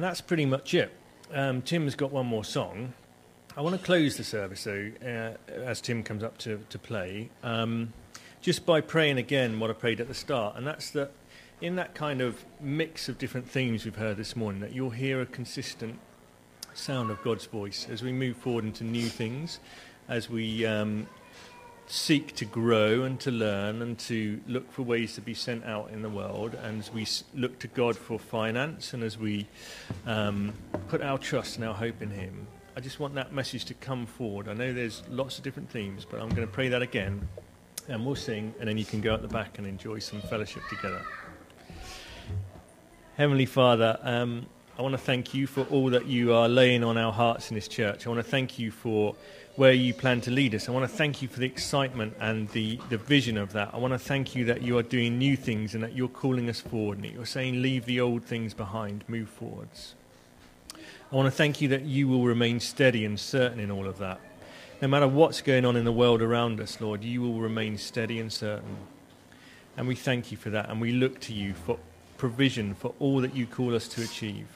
[0.01, 0.91] And that's pretty much it.
[1.31, 2.95] Um, Tim's got one more song.
[3.55, 7.29] I want to close the service, though, uh, as Tim comes up to, to play,
[7.43, 7.93] um,
[8.41, 10.57] just by praying again what I prayed at the start.
[10.57, 11.13] And that's that
[11.61, 15.21] in that kind of mix of different themes we've heard this morning, that you'll hear
[15.21, 15.99] a consistent
[16.73, 19.61] sound of God's voice as we move forward into new things,
[20.09, 21.09] as we um,
[21.91, 25.91] seek to grow and to learn and to look for ways to be sent out
[25.91, 27.05] in the world, and as we
[27.35, 29.49] look to God for finance and as we
[30.07, 30.55] um,
[30.87, 32.47] put our trust and our hope in Him,
[32.77, 34.47] I just want that message to come forward.
[34.47, 37.29] I know there's lots of different themes, but I'm going to pray that again,
[37.89, 40.63] and we'll sing, and then you can go at the back and enjoy some fellowship
[40.69, 41.05] together.
[43.17, 44.47] Heavenly Father, um,
[44.79, 47.57] I want to thank you for all that you are laying on our hearts in
[47.57, 48.07] this church.
[48.07, 49.17] I want to thank you for
[49.57, 50.69] where you plan to lead us.
[50.69, 53.71] I want to thank you for the excitement and the, the vision of that.
[53.75, 56.49] I want to thank you that you are doing new things and that you're calling
[56.49, 59.95] us forward and that you're saying, leave the old things behind, move forwards.
[61.13, 63.99] I want to thank you that you will remain steady and certain in all of
[63.99, 64.21] that.
[64.81, 68.21] no matter what's going on in the world around us, Lord, you will remain steady
[68.21, 68.77] and certain.
[69.77, 70.71] And we thank you for that.
[70.71, 71.79] And we look to you for
[72.17, 74.47] provision for all that you call us to achieve.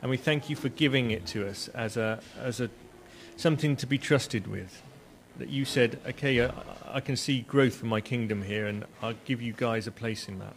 [0.00, 2.70] And we thank you for giving it to us as, a, as a,
[3.36, 4.82] something to be trusted with.
[5.38, 6.50] That you said, okay, I,
[6.86, 10.28] I can see growth for my kingdom here, and I'll give you guys a place
[10.28, 10.54] in that.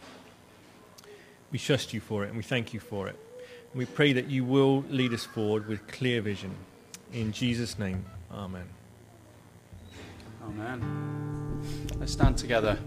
[1.52, 3.16] We trust you for it, and we thank you for it.
[3.72, 6.54] And we pray that you will lead us forward with clear vision.
[7.12, 8.68] In Jesus' name, amen.
[10.42, 11.60] Amen.
[11.98, 12.78] Let's stand together.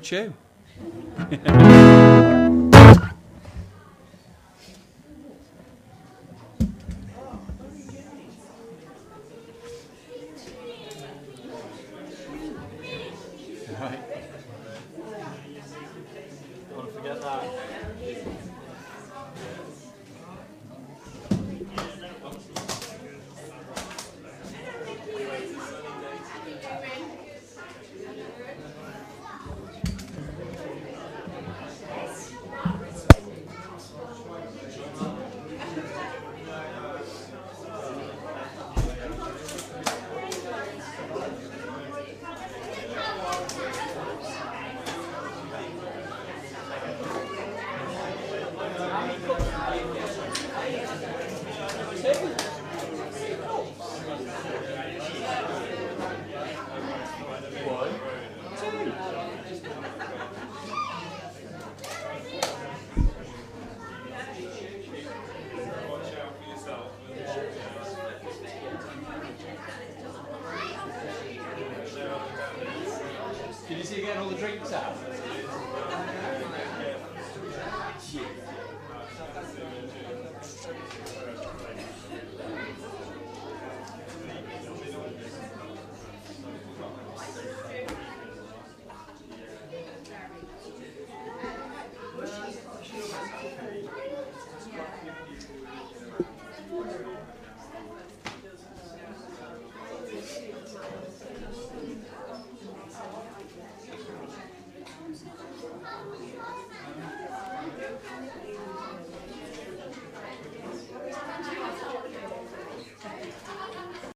[0.00, 0.49] At Coca-Chew.